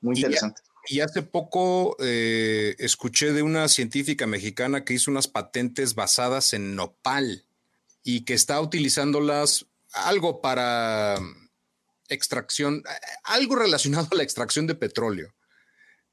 [0.00, 0.62] Muy interesante.
[0.86, 6.74] Y, hace poco eh, escuché de una científica mexicana que hizo unas patentes basadas en
[6.74, 7.44] nopal
[8.02, 11.18] y que está utilizándolas algo para
[12.08, 12.82] extracción,
[13.24, 15.34] algo relacionado a la extracción de petróleo,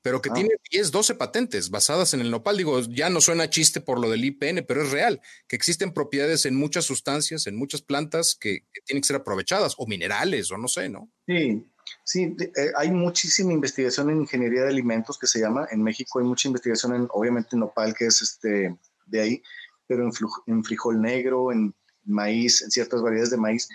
[0.05, 0.33] pero que ah.
[0.33, 2.57] tiene 10, 12 patentes basadas en el nopal.
[2.57, 6.45] Digo, ya no suena chiste por lo del IPN, pero es real, que existen propiedades
[6.45, 10.67] en muchas sustancias, en muchas plantas que, tienen que ser aprovechadas, o minerales, o no
[10.67, 11.09] sé, ¿no?
[11.25, 11.65] Sí,
[12.03, 16.25] sí, eh, hay muchísima investigación en ingeniería de alimentos que se llama, en México hay
[16.25, 18.77] mucha investigación en, obviamente, en nopal, que es este,
[19.07, 19.43] de ahí,
[19.87, 20.11] pero en,
[20.45, 21.73] en frijol negro, en
[22.03, 23.67] maíz, en ciertas variedades de maíz,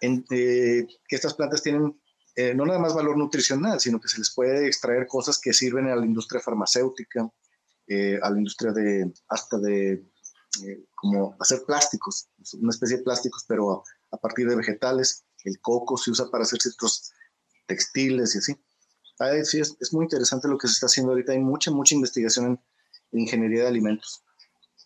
[0.00, 2.00] en, eh, que estas plantas tienen
[2.36, 5.88] eh, no nada más valor nutricional, sino que se les puede extraer cosas que sirven
[5.88, 7.28] a la industria farmacéutica,
[7.88, 10.04] eh, a la industria de hasta de
[10.94, 15.24] como hacer plásticos, una especie de plásticos, pero a, partir de vegetales.
[15.44, 17.12] El coco se usa para hacer ciertos
[17.66, 18.54] textiles y así.
[19.44, 21.32] sí, es, es, muy interesante lo que se está haciendo ahorita.
[21.32, 22.60] Hay mucha, mucha investigación en,
[23.12, 24.24] en ingeniería de alimentos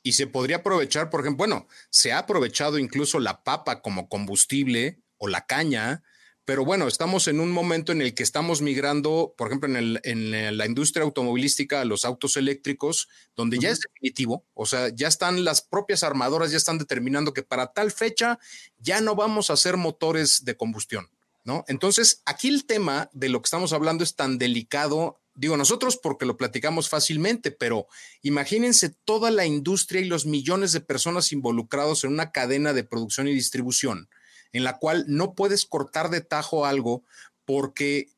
[0.03, 5.02] y se podría aprovechar, por ejemplo, bueno, se ha aprovechado incluso la papa como combustible
[5.23, 6.03] o la caña,
[6.45, 10.67] pero bueno, estamos en un momento en el que estamos migrando, por ejemplo, en, la
[10.67, 15.63] industria automovilística a los autos eléctricos, donde ya es definitivo, o sea, ya están las
[15.63, 18.41] propias armadoras, ya están determinando que para tal fecha
[18.79, 21.09] ya no vamos a hacer motores de combustión,
[21.45, 21.65] ¿no?
[21.69, 26.27] Entonces, aquí el tema de lo que estamos hablando es tan delicado Digo nosotros porque
[26.27, 27.87] lo platicamos fácilmente, pero
[28.21, 33.29] imagínense toda la industria y los millones de personas involucrados en una cadena de producción
[33.29, 34.11] y distribución
[34.53, 37.03] en la cual no puedes cortar de tajo algo
[37.45, 38.09] porque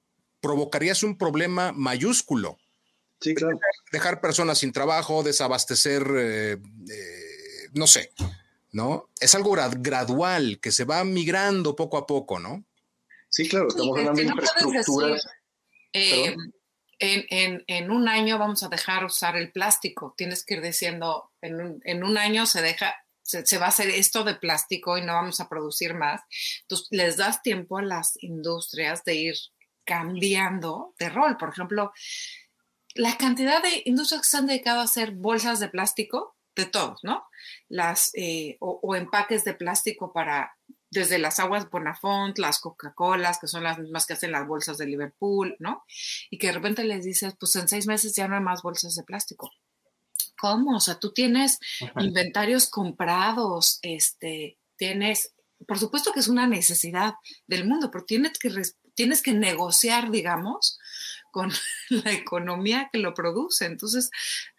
[0.40, 2.58] provocarías un problema mayúsculo.
[3.20, 3.58] Sí, claro.
[3.92, 6.52] Dejar personas sin trabajo, desabastecer, eh,
[6.90, 8.12] eh, no sé,
[8.72, 9.08] ¿no?
[9.20, 12.64] Es algo gradual que se va migrando poco a poco, ¿no?
[13.28, 15.26] Sí, claro, estamos hablando de infraestructuras.
[15.92, 16.36] Eh,
[16.98, 20.14] en, un año vamos a dejar usar el plástico.
[20.16, 22.94] Tienes que ir diciendo, en un, año se deja,
[23.24, 26.20] se, va a hacer esto de plástico y no vamos a producir más.
[26.62, 29.34] Entonces, les das tiempo a las industrias de ir
[29.84, 31.36] cambiando de rol.
[31.36, 31.92] Por ejemplo,
[32.94, 37.02] la cantidad de industrias que se han dedicado a hacer bolsas de plástico, de todos,
[37.02, 37.24] ¿no?
[37.68, 40.56] Las, eh, o, empaques de plástico para
[40.90, 44.86] desde las aguas Bonafont, las Coca-Colas, que son las mismas que hacen las bolsas de
[44.86, 45.82] Liverpool, ¿no?
[46.30, 48.94] Y que de repente les dices, pues en seis meses ya no hay más bolsas
[48.94, 49.50] de plástico.
[50.44, 50.76] ¿Cómo?
[50.76, 51.58] O sea, tú tienes
[51.96, 55.34] inventarios comprados, este, tienes,
[55.66, 57.14] por supuesto que es una necesidad
[57.46, 58.50] del mundo, pero tienes que,
[58.92, 60.78] tienes que negociar, digamos,
[61.30, 61.50] con
[61.88, 63.64] la economía que lo produce.
[63.64, 64.10] Entonces,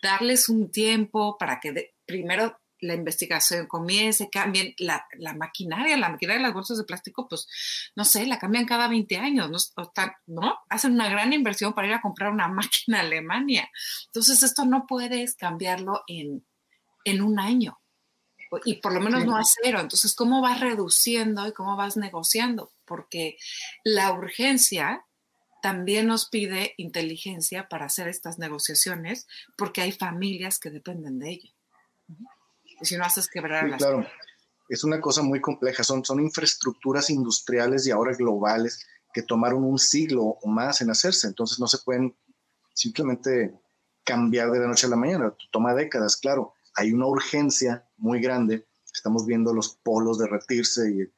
[0.02, 5.06] darles un tiempo para que primero la investigación comience, cambien la,
[5.36, 7.48] maquinaria, la maquinaria de las bolsas de plástico, pues
[7.96, 9.74] no sé, la cambian cada 20 años,
[10.28, 10.56] ¿no?
[10.70, 13.70] Hacen una gran inversión para ir a comprar una máquina a Alemania.
[14.08, 16.46] Entonces, esto no puedes cambiarlo en,
[17.04, 17.80] en un año
[18.64, 19.80] y por lo menos no a cero.
[19.82, 22.72] Entonces, ¿cómo vas reduciendo y cómo vas negociando?
[22.86, 23.38] Porque
[23.84, 25.06] la urgencia
[25.62, 29.28] también nos pide inteligencia para hacer estas negociaciones,
[29.58, 31.55] porque hay familias que dependen de ello
[32.82, 34.06] y si no haces quebrar las Claro,
[34.70, 39.80] es una cosa muy compleja, son, son infraestructuras industriales y ahora globales que tomaron un
[39.80, 42.16] siglo o más en hacerse, entonces no se pueden
[42.74, 43.58] simplemente
[44.04, 48.68] cambiar de la noche a la mañana, toma décadas, claro, hay una urgencia muy grande,
[48.94, 51.14] estamos viendo los polos derretirse y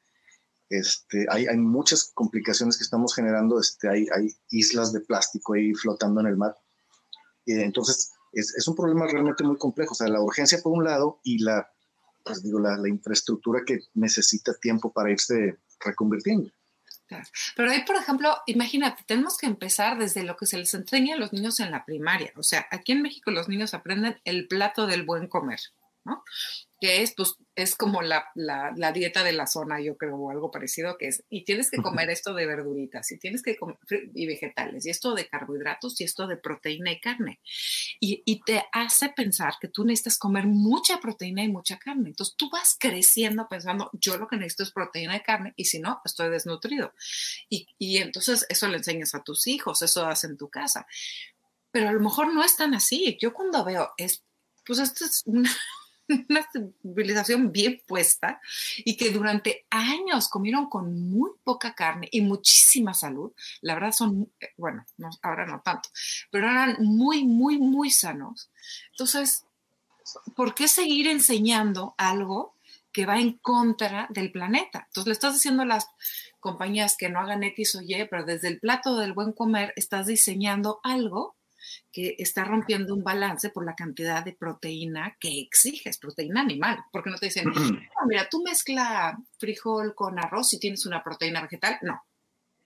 [0.70, 5.74] este, hay, hay muchas complicaciones que estamos generando, este, hay, hay islas de plástico ahí
[5.74, 6.56] flotando en el mar,
[7.44, 9.92] y entonces es, un problema realmente muy complejo.
[9.92, 11.70] O sea, la urgencia por un lado y la,
[12.24, 16.50] pues digo, la, infraestructura que necesita tiempo para irse reconvirtiendo.
[17.56, 21.18] Pero ahí, por ejemplo, imagínate, tenemos que empezar desde lo que se les enseña a
[21.18, 22.32] los niños en la primaria.
[22.36, 25.60] O sea, aquí en México los niños aprenden el plato del buen comer,
[26.04, 26.22] ¿no?
[26.80, 30.50] Que es, pues, es como la, la, dieta de la zona, yo creo, o algo
[30.50, 33.76] parecido que es, y tienes que comer esto de verduritas, y tienes que comer,
[34.14, 37.40] y vegetales, y esto de carbohidratos, y esto de proteína y carne.
[37.98, 42.10] Y, y, te hace pensar que tú necesitas comer mucha proteína y mucha carne.
[42.10, 45.80] Entonces tú vas creciendo pensando, yo lo que necesito es proteína y carne, y si
[45.80, 46.92] no, estoy desnutrido.
[47.48, 50.86] Y, y entonces eso le enseñas a tus hijos, eso haces en tu casa.
[51.72, 53.18] Pero a lo mejor no es tan así.
[53.20, 54.22] Yo cuando veo, es,
[54.64, 55.50] pues esto es una
[56.28, 58.40] una civilización bien puesta
[58.78, 63.32] y que durante años comieron con muy poca carne y muchísima salud.
[63.60, 64.84] La verdad son, eh, bueno,
[65.22, 65.88] ahora no tanto,
[66.30, 68.50] pero eran muy, muy, muy sanos.
[68.92, 69.44] Entonces,
[70.34, 72.54] ¿por qué seguir enseñando algo
[72.92, 74.84] que va en contra del planeta?
[74.86, 75.88] Entonces, le estás diciendo a las
[76.40, 80.06] compañías que no hagan X o Y, pero desde el plato del buen comer estás
[80.06, 81.37] diseñando algo
[81.92, 87.10] que está rompiendo un balance por la cantidad de proteína que exiges, proteína animal, porque
[87.10, 87.44] no te dicen,
[88.08, 92.02] mira, tú mezcla frijol con arroz y tienes una proteína vegetal, no.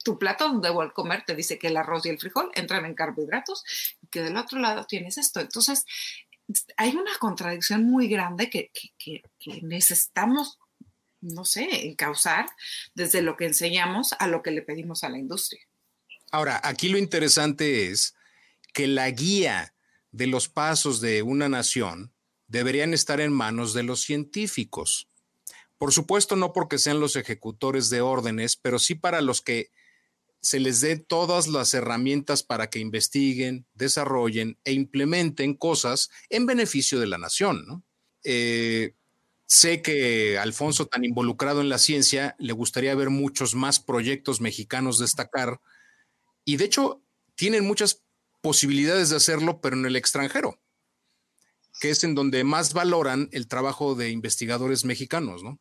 [0.05, 2.85] Tu plato donde voy a comer te dice que el arroz y el frijol entran
[2.85, 3.65] en carbohidratos
[4.01, 5.41] y que del otro lado tienes esto.
[5.41, 5.85] Entonces,
[6.77, 10.59] hay una contradicción muy grande que, que, que necesitamos
[11.23, 12.47] no sé, causar
[12.95, 15.63] desde lo que enseñamos a lo que le pedimos a la industria.
[16.31, 18.15] Ahora, aquí lo interesante es
[18.73, 19.75] que la guía
[20.11, 22.13] de los pasos de una nación
[22.47, 25.09] deberían estar en manos de los científicos.
[25.79, 29.71] Por supuesto, no porque sean los ejecutores de órdenes, pero sí para los que
[30.41, 36.99] se les dé todas las herramientas para que investiguen, desarrollen e implementen cosas en beneficio
[36.99, 37.85] de la nación.
[38.25, 38.95] Eh,
[39.47, 44.99] sé que Alfonso, tan involucrado en la ciencia, le gustaría ver muchos más proyectos mexicanos
[44.99, 45.61] destacar
[46.45, 47.03] y de hecho
[47.37, 48.03] tienen muchas
[48.43, 50.61] posibilidades de hacerlo, pero en el extranjero,
[51.81, 55.59] que es en donde más valoran el trabajo de investigadores mexicanos, ¿no?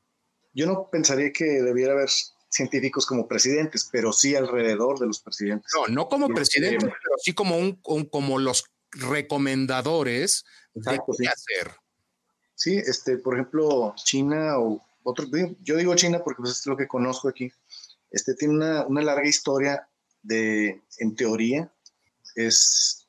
[0.53, 2.09] Yo no pensaría que debiera haber
[2.49, 5.71] científicos como presidentes, pero sí alrededor de los presidentes.
[5.73, 7.77] No, no como presidentes, pero sí como, un,
[8.09, 11.71] como los recomendadores de qué hacer.
[12.55, 15.25] Sí, este, por ejemplo, China o otro,
[15.61, 17.51] yo digo China porque pues, es lo que conozco aquí,
[18.11, 19.87] este, tiene una, una larga historia
[20.21, 21.71] de, en teoría,
[22.35, 23.07] es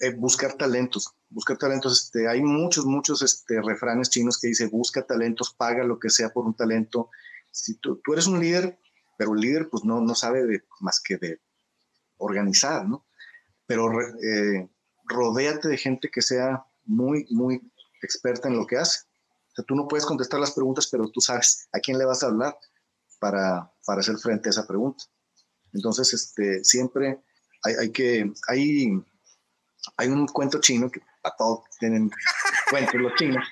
[0.00, 1.14] eh, buscar talentos.
[1.30, 5.98] Buscar talentos, este, hay muchos, muchos este, refranes chinos que dice busca talentos, paga lo
[5.98, 7.10] que sea por un talento.
[7.50, 8.78] Si tú, tú eres un líder,
[9.18, 11.40] pero el líder pues no, no sabe más que de
[12.16, 13.06] organizar, ¿no?
[13.66, 14.68] Pero eh,
[15.04, 17.60] rodéate de gente que sea muy, muy
[18.02, 19.00] experta en lo que hace.
[19.54, 22.28] sea, tú no puedes contestar las preguntas, pero tú sabes a quién le vas a
[22.28, 22.56] hablar
[23.18, 25.04] para, para hacer frente a esa pregunta.
[25.72, 27.20] Entonces, este, siempre
[27.64, 28.88] hay, hay que, hay,
[29.96, 32.10] hay un cuento chino que a todos tienen
[32.70, 33.44] cuentos los chinos,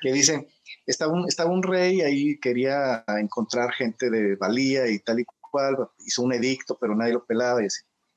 [0.00, 0.46] que dicen,
[0.86, 5.88] estaba un, estaba un rey ahí, quería encontrar gente de valía y tal y cual,
[6.06, 7.68] hizo un edicto, pero nadie lo pelaba y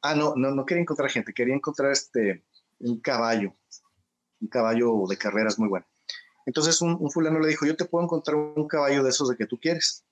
[0.02, 2.44] ah, no, no, no quería encontrar gente, quería encontrar este,
[2.80, 3.54] un caballo,
[4.42, 5.86] un caballo de carreras muy bueno.
[6.46, 9.38] Entonces un, un, fulano le dijo, yo te puedo encontrar un caballo de esos de
[9.38, 10.04] que tú quieres,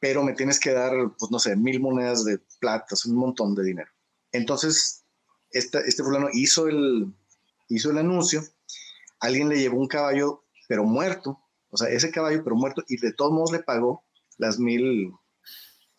[0.00, 3.64] pero me tienes que dar, pues no sé, mil monedas de plata, un montón de
[3.64, 3.90] dinero.
[4.32, 5.04] Entonces,
[5.50, 7.12] este, este fulano hizo el,
[7.68, 8.42] hizo el anuncio,
[9.20, 11.40] alguien le llevó un caballo, pero muerto,
[11.70, 14.04] o sea, ese caballo, pero muerto, y de todos modos le pagó
[14.36, 15.12] las mil,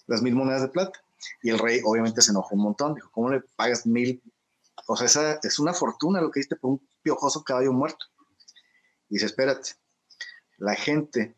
[0.07, 0.99] las mil monedas de plata.
[1.43, 4.21] Y el rey obviamente se enojó un montón, dijo, ¿cómo le pagas mil?
[4.87, 8.05] O sea, esa es una fortuna lo que diste por un piojoso caballo muerto.
[9.09, 9.71] Y dice, espérate,
[10.57, 11.35] la gente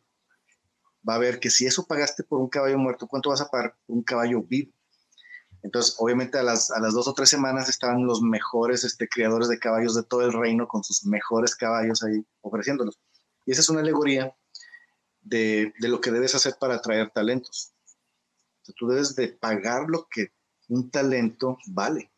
[1.07, 3.75] va a ver que si eso pagaste por un caballo muerto, ¿cuánto vas a pagar
[3.85, 4.71] por un caballo vivo?
[5.63, 9.47] Entonces, obviamente a las, a las dos o tres semanas estaban los mejores este, criadores
[9.47, 12.99] de caballos de todo el reino con sus mejores caballos ahí ofreciéndolos.
[13.45, 14.35] Y esa es una alegoría
[15.21, 17.73] de, de lo que debes hacer para atraer talentos.
[18.75, 20.31] tú debes de pagar lo que
[20.67, 22.11] un talento vale,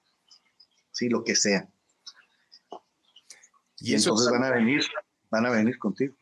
[0.91, 1.09] ¿sí?
[1.09, 1.67] Lo que sea.
[3.79, 4.85] Y, y entonces van a venir,
[5.29, 6.15] van a venir contigo.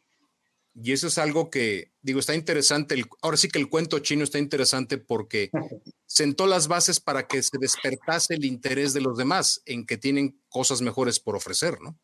[0.74, 2.96] Y eso es algo que, digo, está interesante.
[2.96, 5.52] El, ahora sí que el cuento chino está interesante porque
[6.06, 10.42] sentó las bases para que se despertase el interés de los demás en que tienen
[10.50, 12.00] cosas mejores por ofrecer, ¿no?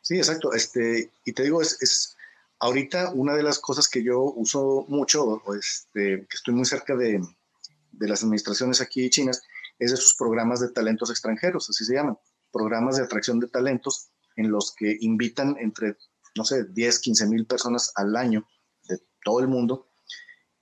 [0.00, 0.54] Sí, exacto.
[0.54, 2.16] Este, y te digo, es, es
[2.60, 7.20] ahorita una de las cosas que yo uso mucho, este, que estoy muy cerca de,
[7.92, 9.42] de las administraciones aquí chinas,
[9.78, 12.18] es de sus programas de talentos extranjeros, así se llaman,
[12.52, 15.96] programas de atracción de talentos en los que invitan entre
[16.38, 18.46] no sé, 10, 15 mil personas al año
[18.88, 19.88] de todo el mundo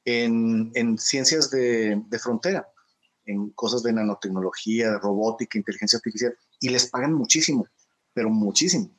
[0.04, 2.66] en, en ciencias de, de, frontera,
[3.26, 7.66] en cosas de nanotecnología, robótica, inteligencia artificial, y les pagan muchísimo,
[8.14, 8.90] pero muchísimo.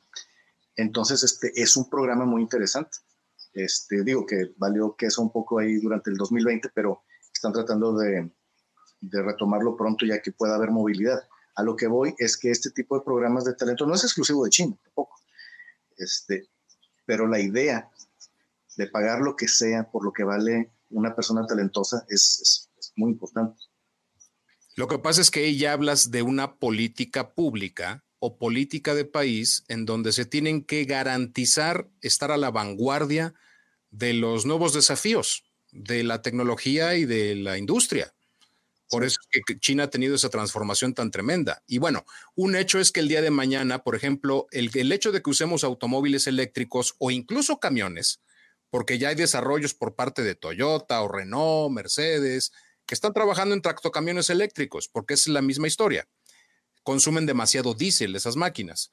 [0.76, 2.98] Entonces, este es un programa muy interesante.
[3.52, 7.02] Este, digo que valió queso un poco ahí durante el 2020, pero
[7.32, 8.30] están tratando de,
[9.00, 11.20] de retomarlo pronto ya que pueda haber movilidad.
[11.56, 14.44] A lo que voy es que este tipo de programas de talento no es exclusivo
[14.44, 15.16] de China, tampoco.
[15.96, 16.48] Este,
[17.08, 17.88] pero la idea
[18.76, 23.62] de pagar lo que sea por lo que vale una persona talentosa es, muy importante.
[24.76, 29.64] Lo que pasa es que ella hablas de una política pública o política de país
[29.68, 33.32] en donde se tienen que garantizar estar a la vanguardia
[33.90, 38.12] de los nuevos desafíos de la tecnología y de la industria.
[38.90, 41.62] Por eso es que China ha tenido esa transformación tan tremenda.
[41.66, 45.12] Y bueno, un hecho es que el día de mañana, por ejemplo, el, el hecho
[45.12, 48.22] de que usemos automóviles eléctricos o incluso camiones,
[48.70, 52.52] porque ya hay desarrollos por parte de Toyota o Renault, Mercedes,
[52.86, 56.08] que están trabajando en tractocamiones eléctricos, porque es la misma historia.
[56.82, 58.90] Consumen demasiado diésel esas máquinas.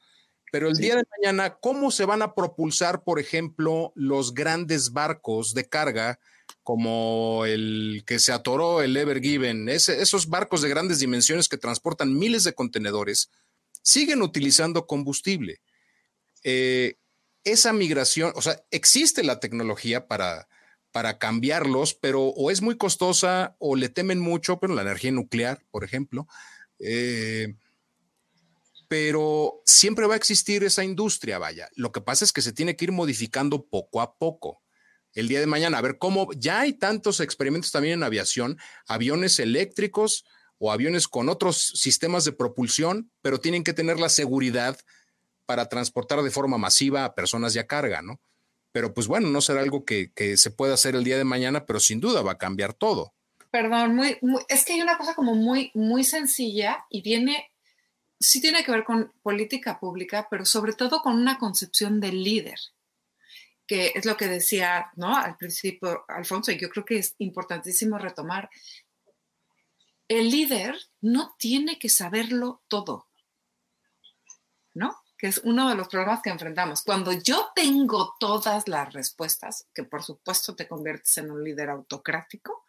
[0.51, 0.83] Pero el sí.
[0.83, 6.19] día de mañana, ¿cómo se van a propulsar, por ejemplo, los grandes barcos de carga
[6.65, 12.17] como el que se atoró el Ever Given, esos barcos de grandes dimensiones que transportan
[12.17, 13.29] miles de contenedores,
[13.83, 15.61] siguen utilizando combustible.
[16.43, 16.95] Eh,
[17.43, 20.47] esa migración, o sea, existe la tecnología para,
[20.91, 25.63] para cambiarlos, pero o es muy costosa o le temen mucho, pero la energía nuclear,
[25.69, 26.27] por ejemplo.
[26.79, 27.53] Eh,
[28.87, 31.69] pero siempre va a existir esa industria, vaya.
[31.75, 34.64] Lo que pasa es que se tiene que ir modificando poco a poco
[35.15, 35.79] el día de mañana.
[35.79, 40.25] A ver cómo ya hay tantos experimentos también en aviación, aviones eléctricos
[40.59, 44.77] o aviones con otros sistemas de propulsión, pero tienen que tener la seguridad
[45.45, 48.19] para transportar de forma masiva a personas y a carga, ¿no?
[48.71, 51.79] Pero pues bueno, no será algo que, se pueda hacer el día de mañana, pero
[51.79, 53.13] sin duda va a cambiar todo.
[53.51, 54.01] Perdón,
[54.49, 57.51] es que hay una cosa como muy, muy sencilla y viene,
[58.19, 62.59] sí tiene que ver con política pública, pero sobre todo con una concepción del líder
[63.67, 65.15] que es lo que decía, ¿no?
[65.15, 68.49] Al principio, Alfonso, y yo creo que es importantísimo retomar.
[70.07, 73.07] El líder no tiene que saberlo todo,
[74.73, 75.01] ¿no?
[75.17, 76.83] Que es uno de los problemas que enfrentamos.
[76.83, 82.65] Cuando yo tengo todas las respuestas, que por supuesto te conviertes en un líder autocrático,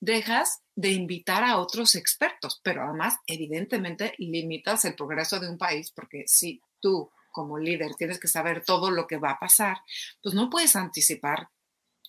[0.00, 5.92] dejas de invitar a otros expertos, pero además, evidentemente, limitas el progreso de un país,
[5.92, 9.78] porque si tú como líder tienes que saber todo lo que va a pasar,
[10.22, 11.48] pues no puedes anticipar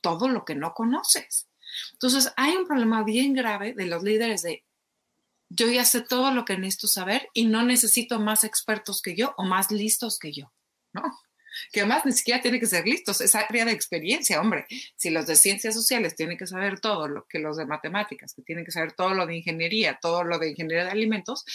[0.02, 1.48] todo lo que no conoces.
[1.94, 4.64] Entonces, hay un problema bien grave de los líderes de
[5.50, 9.34] yo ya sé todo lo que necesito saber y no necesito más expertos que yo
[9.38, 10.52] o más listos que yo,
[10.94, 11.04] ¿no?
[11.72, 14.66] que además ni siquiera tiene que ser listos, es área de experiencia, hombre.
[14.96, 18.42] Si los de ciencias sociales tienen que saber todo lo que los de matemáticas, que
[18.42, 21.46] tienen que saber todo lo de ingeniería, todo lo de ingeniería de alimentos,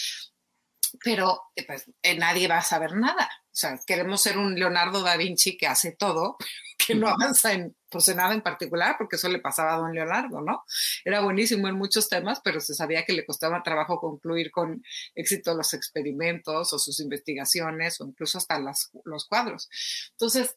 [1.02, 3.28] pero eh, pues, eh, nadie va a saber nada.
[3.58, 6.36] O sea, queremos ser un Leonardo da Vinci que hace todo,
[6.78, 10.40] que no avanza en, pues, nada en particular, porque eso le pasaba a don Leonardo,
[10.40, 10.62] ¿no?
[11.04, 14.84] Era buenísimo en muchos temas, pero se sabía que le costaba trabajo concluir con
[15.16, 19.68] éxito los experimentos o sus investigaciones o incluso hasta los cuadros.
[20.12, 20.54] Entonces,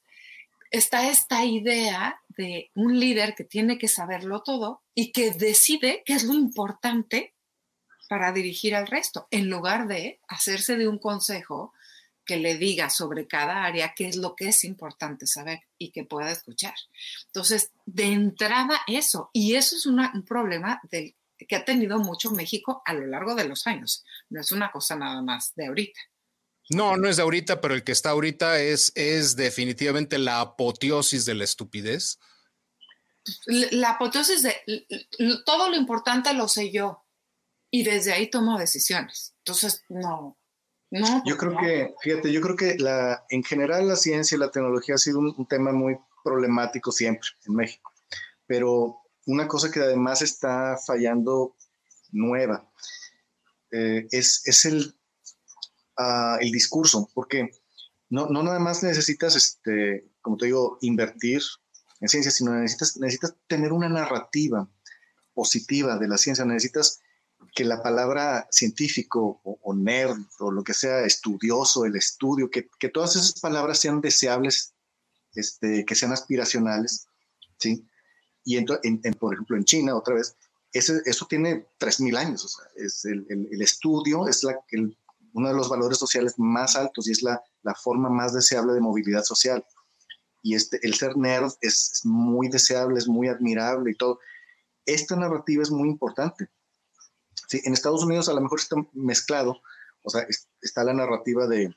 [0.70, 6.14] está esta idea de un líder que tiene que saberlo todo y que decide qué
[6.14, 7.34] es lo importante
[8.08, 11.74] para dirigir al resto, en lugar de hacerse de un consejo
[12.26, 16.04] que le diga sobre cada área qué es lo que es importante saber y que
[16.04, 16.74] pueda escuchar.
[17.28, 22.82] Entonces, de entrada eso, y eso es un problema del, que ha tenido mucho México
[22.86, 26.00] a lo largo de los años, no es una cosa nada más de ahorita.
[26.70, 31.26] No, no es de ahorita, pero el que está ahorita es, es definitivamente la apoteosis
[31.26, 32.20] de la estupidez.
[33.46, 34.56] La apoteosis de
[35.46, 37.04] todo lo importante lo sé yo,
[37.72, 39.34] y desde ahí tomo decisiones.
[39.40, 40.38] Entonces, no,
[40.92, 41.24] no.
[41.26, 44.96] Yo creo que, fíjate, yo creo que la, en general la ciencia y la tecnología
[44.96, 47.92] ha sido un, tema muy problemático siempre en México,
[48.46, 51.56] pero una cosa que además está fallando
[52.12, 52.70] nueva
[53.72, 54.94] eh, es, es el,
[55.98, 57.50] uh, el discurso, porque
[58.10, 61.42] no, no nada más necesitas, este, como te digo, invertir
[62.02, 64.70] en ciencia, sino necesitas, necesitas tener una narrativa
[65.34, 67.00] positiva de la ciencia, necesitas
[67.54, 73.16] que la palabra científico o, nerd o lo que sea, estudioso, el estudio, que, todas
[73.16, 74.74] esas palabras sean deseables,
[75.36, 77.08] este, que sean aspiracionales,
[77.58, 77.86] ¿sí?
[78.44, 78.66] Y en,
[79.20, 80.36] por ejemplo en China, otra vez,
[80.72, 84.58] ese, eso tiene 3.000 años, o sea, es el, estudio es la,
[85.34, 88.80] uno de los valores sociales más altos y es la, la, forma más deseable de
[88.80, 89.66] movilidad social.
[90.42, 94.20] Y este, el ser nerd es, es muy deseable, es muy admirable y todo.
[94.86, 96.50] Esta narrativa es muy importante
[97.52, 99.62] en Estados Unidos a lo mejor está mezclado,
[100.04, 100.26] o sea,
[100.62, 101.74] está la narrativa de,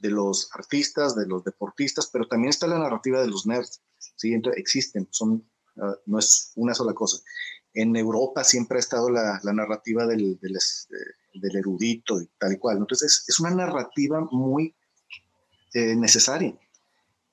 [0.00, 3.80] los artistas, de los deportistas, pero también está la narrativa de los nerds,
[4.16, 4.34] ¿sí?
[4.34, 5.48] Entonces, existen, son,
[5.80, 7.22] ah, no es una sola cosa.
[7.72, 10.96] En Europa siempre ha estado la, narrativa del, este,
[11.34, 12.78] del, erudito y tal y cual.
[12.78, 14.74] Entonces, es, una narrativa muy
[15.72, 16.58] eh, necesaria.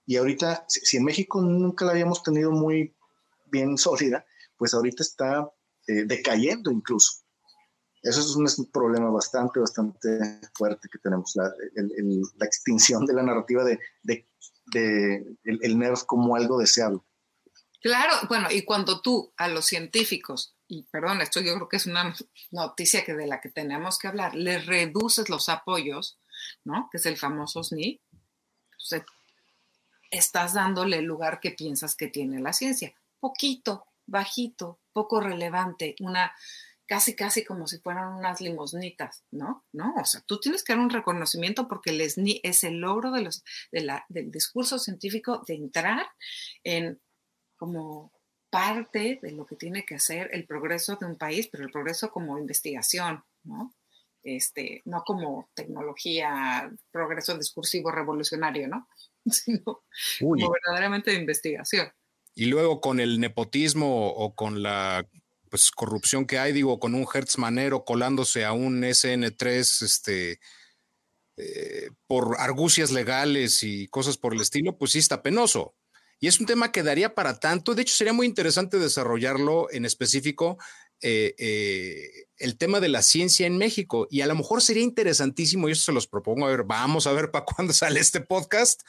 [0.06, 2.96] Y ahorita, si, en México nunca la habíamos tenido muy
[3.52, 4.26] bien sólida,
[4.58, 5.52] pues ahorita está
[5.88, 7.24] eh, decayendo incluso.
[8.02, 11.52] Eso es un, problema bastante, bastante fuerte que tenemos, la,
[12.46, 13.80] extinción de la narrativa de,
[14.74, 17.02] el, el nerd como algo deseable.
[17.82, 21.86] Claro, bueno, y cuando tú a los científicos, y perdón, esto yo creo que es
[21.86, 22.14] una
[22.52, 26.20] noticia que de la que tenemos que hablar, le reduces los apoyos,
[26.66, 26.90] ¿no?
[26.92, 28.02] Que es el famoso SNI,
[30.12, 32.94] estás dándole el lugar que piensas que tiene la ciencia.
[33.20, 36.34] Poquito, bajito, poco relevante, una
[36.90, 39.64] casi, casi como si fueran unas limosnitas, ¿no?
[39.72, 43.12] No, o sea, tú tienes que dar un reconocimiento porque el SNI es el logro
[43.12, 46.08] de los, del discurso científico de entrar
[46.64, 47.00] en
[47.58, 48.12] como
[48.50, 52.10] parte de lo que tiene que hacer el progreso de un país, pero el progreso
[52.10, 53.76] como investigación, ¿no?
[54.24, 58.88] Este, no como tecnología, progreso discursivo revolucionario, ¿no?
[59.32, 59.84] Sino
[60.20, 61.88] como verdaderamente de investigación.
[62.34, 65.08] Y luego con el nepotismo o con la
[65.50, 70.40] pues corrupción que hay, digo, con un Hertz Manero colándose a un SN3, este,
[71.42, 75.74] eh, por argucias legales y cosas por el estilo, pues sí está penoso.
[76.20, 77.76] Y es un tema que daría para tanto.
[77.76, 80.58] De hecho, sería muy interesante desarrollarlo en específico
[81.02, 84.06] eh, eh, el tema de la ciencia en México.
[84.12, 87.14] Y a lo mejor sería interesantísimo, y esto se los propongo, a ver, vamos a
[87.14, 88.82] ver para cuándo sale este podcast,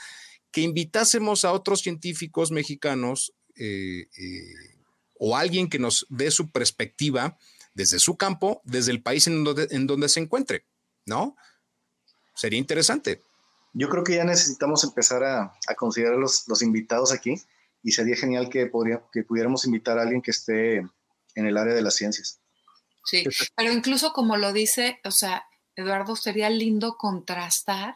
[0.50, 3.32] que invitásemos a otros científicos mexicanos
[5.22, 7.38] o alguien que nos dé su perspectiva
[7.74, 10.64] desde su campo, desde el país en donde, en donde se encuentre,
[11.04, 11.36] ¿no?
[12.34, 13.22] Sería interesante.
[13.74, 17.34] Yo creo que ya necesitamos empezar a, considerar los, los, invitados aquí
[17.82, 21.74] y sería genial que, podría, que pudiéramos invitar a alguien que esté en el área
[21.74, 22.40] de las ciencias.
[23.04, 25.44] Sí, pero incluso como lo dice, o sea,
[25.76, 27.94] Eduardo, sería lindo contrastar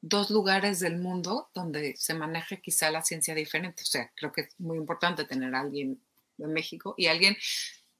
[0.00, 3.82] dos lugares del mundo donde se maneje quizá la ciencia diferente.
[3.82, 6.00] O sea, creo que es muy importante tener a alguien
[6.36, 7.36] de México y alguien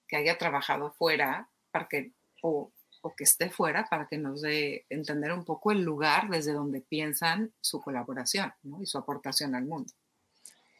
[0.08, 2.12] que haya trabajado fuera para que,
[2.42, 2.72] o,
[3.16, 7.52] que esté fuera para que nos dé entender un poco el lugar desde donde piensan
[7.60, 9.92] su colaboración y su aportación al mundo.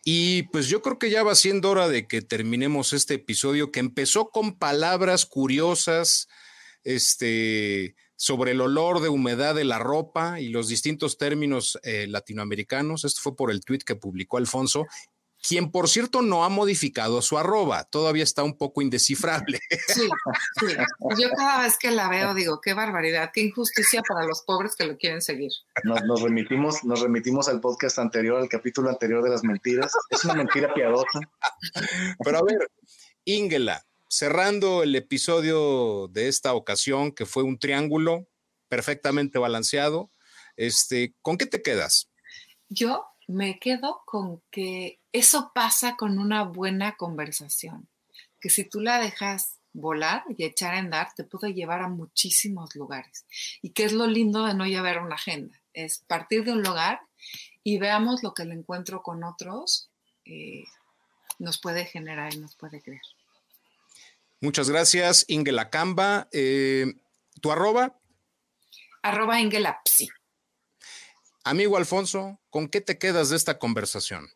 [0.04, 3.80] Y pues yo creo que ya va siendo hora de que terminemos este episodio que
[3.80, 6.28] empezó con palabras curiosas,
[6.84, 13.04] este, sobre el olor de humedad de la ropa y los distintos términos eh, latinoamericanos.
[13.04, 14.86] Esto fue por el tweet que publicó Alfonso
[15.46, 19.60] quien por cierto no ha modificado su arroba, todavía está un poco indescifrable.
[19.86, 20.08] Sí,
[20.60, 20.76] sí.
[21.18, 24.86] Yo cada vez que la veo digo, qué barbaridad, qué injusticia para los pobres que
[24.86, 25.52] lo quieren seguir.
[25.84, 29.92] Nos, remitimos, nos remitimos al podcast anterior, al capítulo anterior de las mentiras.
[30.10, 31.20] Es una mentira piadosa.
[32.24, 32.70] Pero a ver,
[33.24, 38.26] Ingela, cerrando el episodio de esta ocasión, que fue un triángulo
[38.68, 40.10] perfectamente balanceado,
[40.56, 42.10] este, ¿con qué te quedas?
[42.68, 47.88] Yo me quedo con que eso pasa con una buena conversación,
[48.40, 52.74] que si tú la dejas volar y echar a andar, te puede llevar a muchísimos
[52.74, 53.26] lugares.
[53.62, 57.00] Y que es lo lindo de no llevar una agenda, es partir de un lugar
[57.62, 59.90] y veamos lo que el encuentro con otros
[60.24, 60.64] eh,
[61.38, 63.02] nos puede generar y nos puede crear.
[64.40, 66.28] Muchas gracias, Ingela Camba.
[66.32, 66.94] Eh,
[67.40, 67.98] ¿Tu arroba?
[69.02, 70.08] Arroba Ingelapsi.
[71.46, 74.26] Amigo Alfonso, ¿con qué te quedas de esta conversación?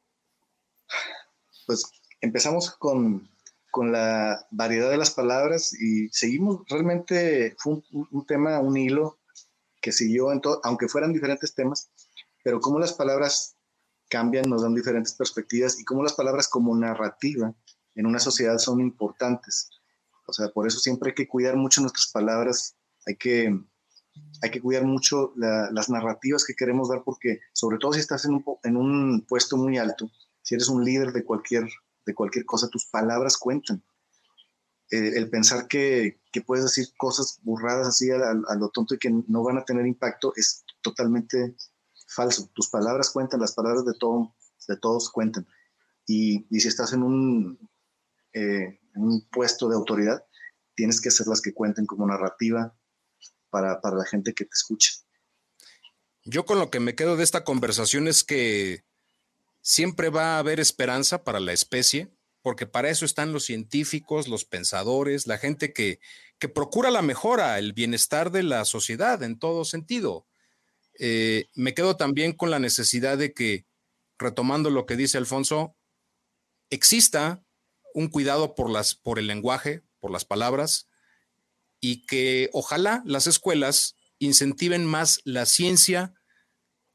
[1.66, 1.82] Pues
[2.20, 3.28] empezamos con,
[3.74, 9.18] la variedad de las palabras y seguimos, realmente fue un, tema, un hilo
[9.82, 11.90] que siguió, en todo, aunque fueran diferentes temas,
[12.44, 13.56] pero cómo las palabras
[14.08, 17.52] cambian, nos dan diferentes perspectivas y cómo las palabras como narrativa
[17.96, 19.68] en una sociedad son importantes.
[20.28, 23.52] O sea, por eso siempre hay que cuidar mucho nuestras palabras, hay que
[24.42, 28.76] hay que cuidar mucho las narrativas que queremos dar porque, sobre todo si estás en
[28.76, 30.10] un, puesto muy alto,
[30.42, 31.68] si eres un líder de cualquier,
[32.06, 33.82] de cualquier cosa, tus palabras cuentan.
[34.88, 39.58] El pensar que, puedes decir cosas burradas así a, lo tonto y que no van
[39.58, 41.54] a tener impacto es totalmente
[42.08, 42.50] falso.
[42.54, 44.34] Tus palabras cuentan, las palabras de, todo,
[44.66, 45.46] de todos cuentan.
[46.06, 47.70] Y, y si estás en un,
[48.32, 48.80] eh,
[49.30, 50.24] puesto de autoridad,
[50.74, 52.74] tienes que ser las que cuenten como narrativa
[53.50, 54.92] para, la gente que te escucha.
[56.24, 58.84] Yo con lo que me quedo de esta conversación es que
[59.60, 62.08] siempre va a haber esperanza para la especie,
[62.42, 66.00] porque para eso están los científicos, los pensadores, la gente que,
[66.38, 70.26] que procura la mejora, el bienestar de la sociedad en todo sentido.
[70.98, 73.64] Eh, me quedo también con la necesidad de que,
[74.18, 75.74] retomando lo que dice Alfonso,
[76.68, 77.42] exista
[77.94, 80.89] un cuidado por, las, por el lenguaje, por las palabras,
[81.80, 86.14] y que ojalá las escuelas incentiven más la ciencia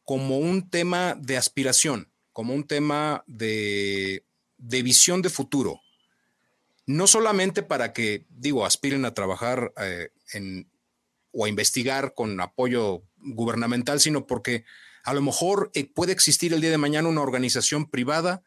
[0.04, 4.24] como un tema de aspiración, como un tema de,
[4.58, 5.82] visión de futuro.
[6.86, 10.70] No solamente para que, digo, aspiren a trabajar eh, en,
[11.32, 14.64] o a investigar con apoyo gubernamental, sino porque
[15.04, 18.44] a lo mejor eh, puede existir el día de mañana una organización privada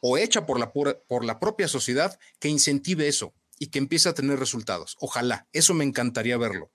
[0.00, 4.14] o hecha por la, por la propia sociedad que incentive eso, y que empiece a
[4.14, 4.96] tener resultados.
[5.00, 6.70] Ojalá, eso me encantaría verlo.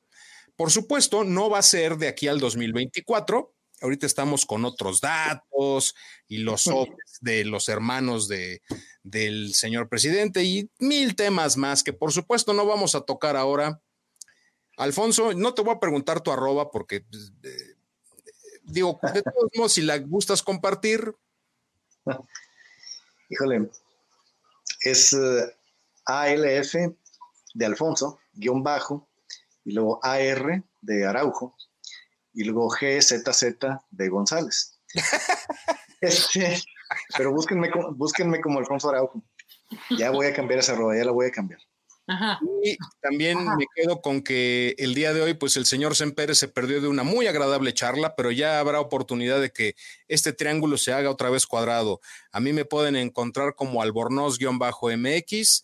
[0.56, 3.54] Por supuesto, no va a ser de aquí al 2024.
[3.82, 5.96] Ahorita estamos con otros datos
[6.28, 6.70] y los
[7.22, 8.62] de los hermanos de,
[9.02, 13.82] del señor presidente y mil temas más que por supuesto no vamos a tocar ahora.
[14.78, 17.76] Alfonso, no te voy a preguntar tu arroba porque, pues, eh,
[18.64, 21.16] digo, de todos modos, si la gustas compartir.
[23.30, 23.70] Híjole,
[24.82, 25.56] es eh,
[26.06, 26.76] ALF
[27.54, 29.10] de Alfonso, guion bajo,
[29.64, 31.56] y luego AR de Araujo,
[32.34, 33.44] y luego GZZ
[33.92, 34.80] de González.
[36.02, 36.60] Este,
[37.16, 39.22] pero búsquenme, búsquenme como Alfonso Araujo.
[40.00, 41.60] Ya voy a cambiar esa roba, ya la voy a cambiar.
[42.64, 46.48] Y también me quedo con que el día de hoy, pues el señor Semper se
[46.48, 49.76] perdió de una muy agradable charla, pero ya habrá oportunidad de que
[50.08, 52.02] este triángulo se haga otra vez cuadrado.
[52.32, 55.64] A mí me pueden encontrar como albornoz-mx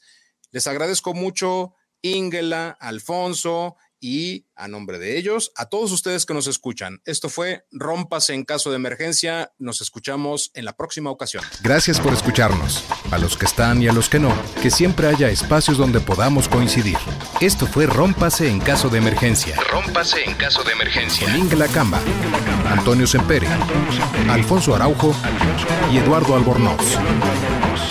[0.52, 6.48] les agradezco mucho, Ingela, Alfonso, y a nombre de ellos, a todos ustedes que nos
[6.48, 7.02] escuchan.
[7.06, 9.52] Esto fue Rómpase en caso de emergencia.
[9.58, 11.44] Nos escuchamos en la próxima ocasión.
[11.62, 12.84] Gracias por escucharnos.
[13.12, 16.50] A los que están y a los que no, que siempre haya espacios donde podamos
[16.50, 16.98] coincidir.
[17.42, 19.56] Esto fue Rómpase en caso de emergencia.
[19.72, 21.28] Rómpase en caso de emergencia.
[21.28, 22.02] Con Ingela Camba,
[22.70, 23.48] Antonio Sempere,
[24.30, 25.16] Alfonso Araujo
[25.92, 26.98] y Eduardo Albornoz.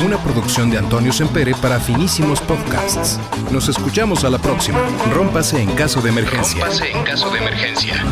[0.05, 3.19] Una producción de Antonio Sempere para finísimos podcasts.
[3.51, 4.79] Nos escuchamos a la próxima.
[5.15, 6.56] Rómpase en caso de emergencia.
[6.61, 8.03] Pase en caso de emergencia.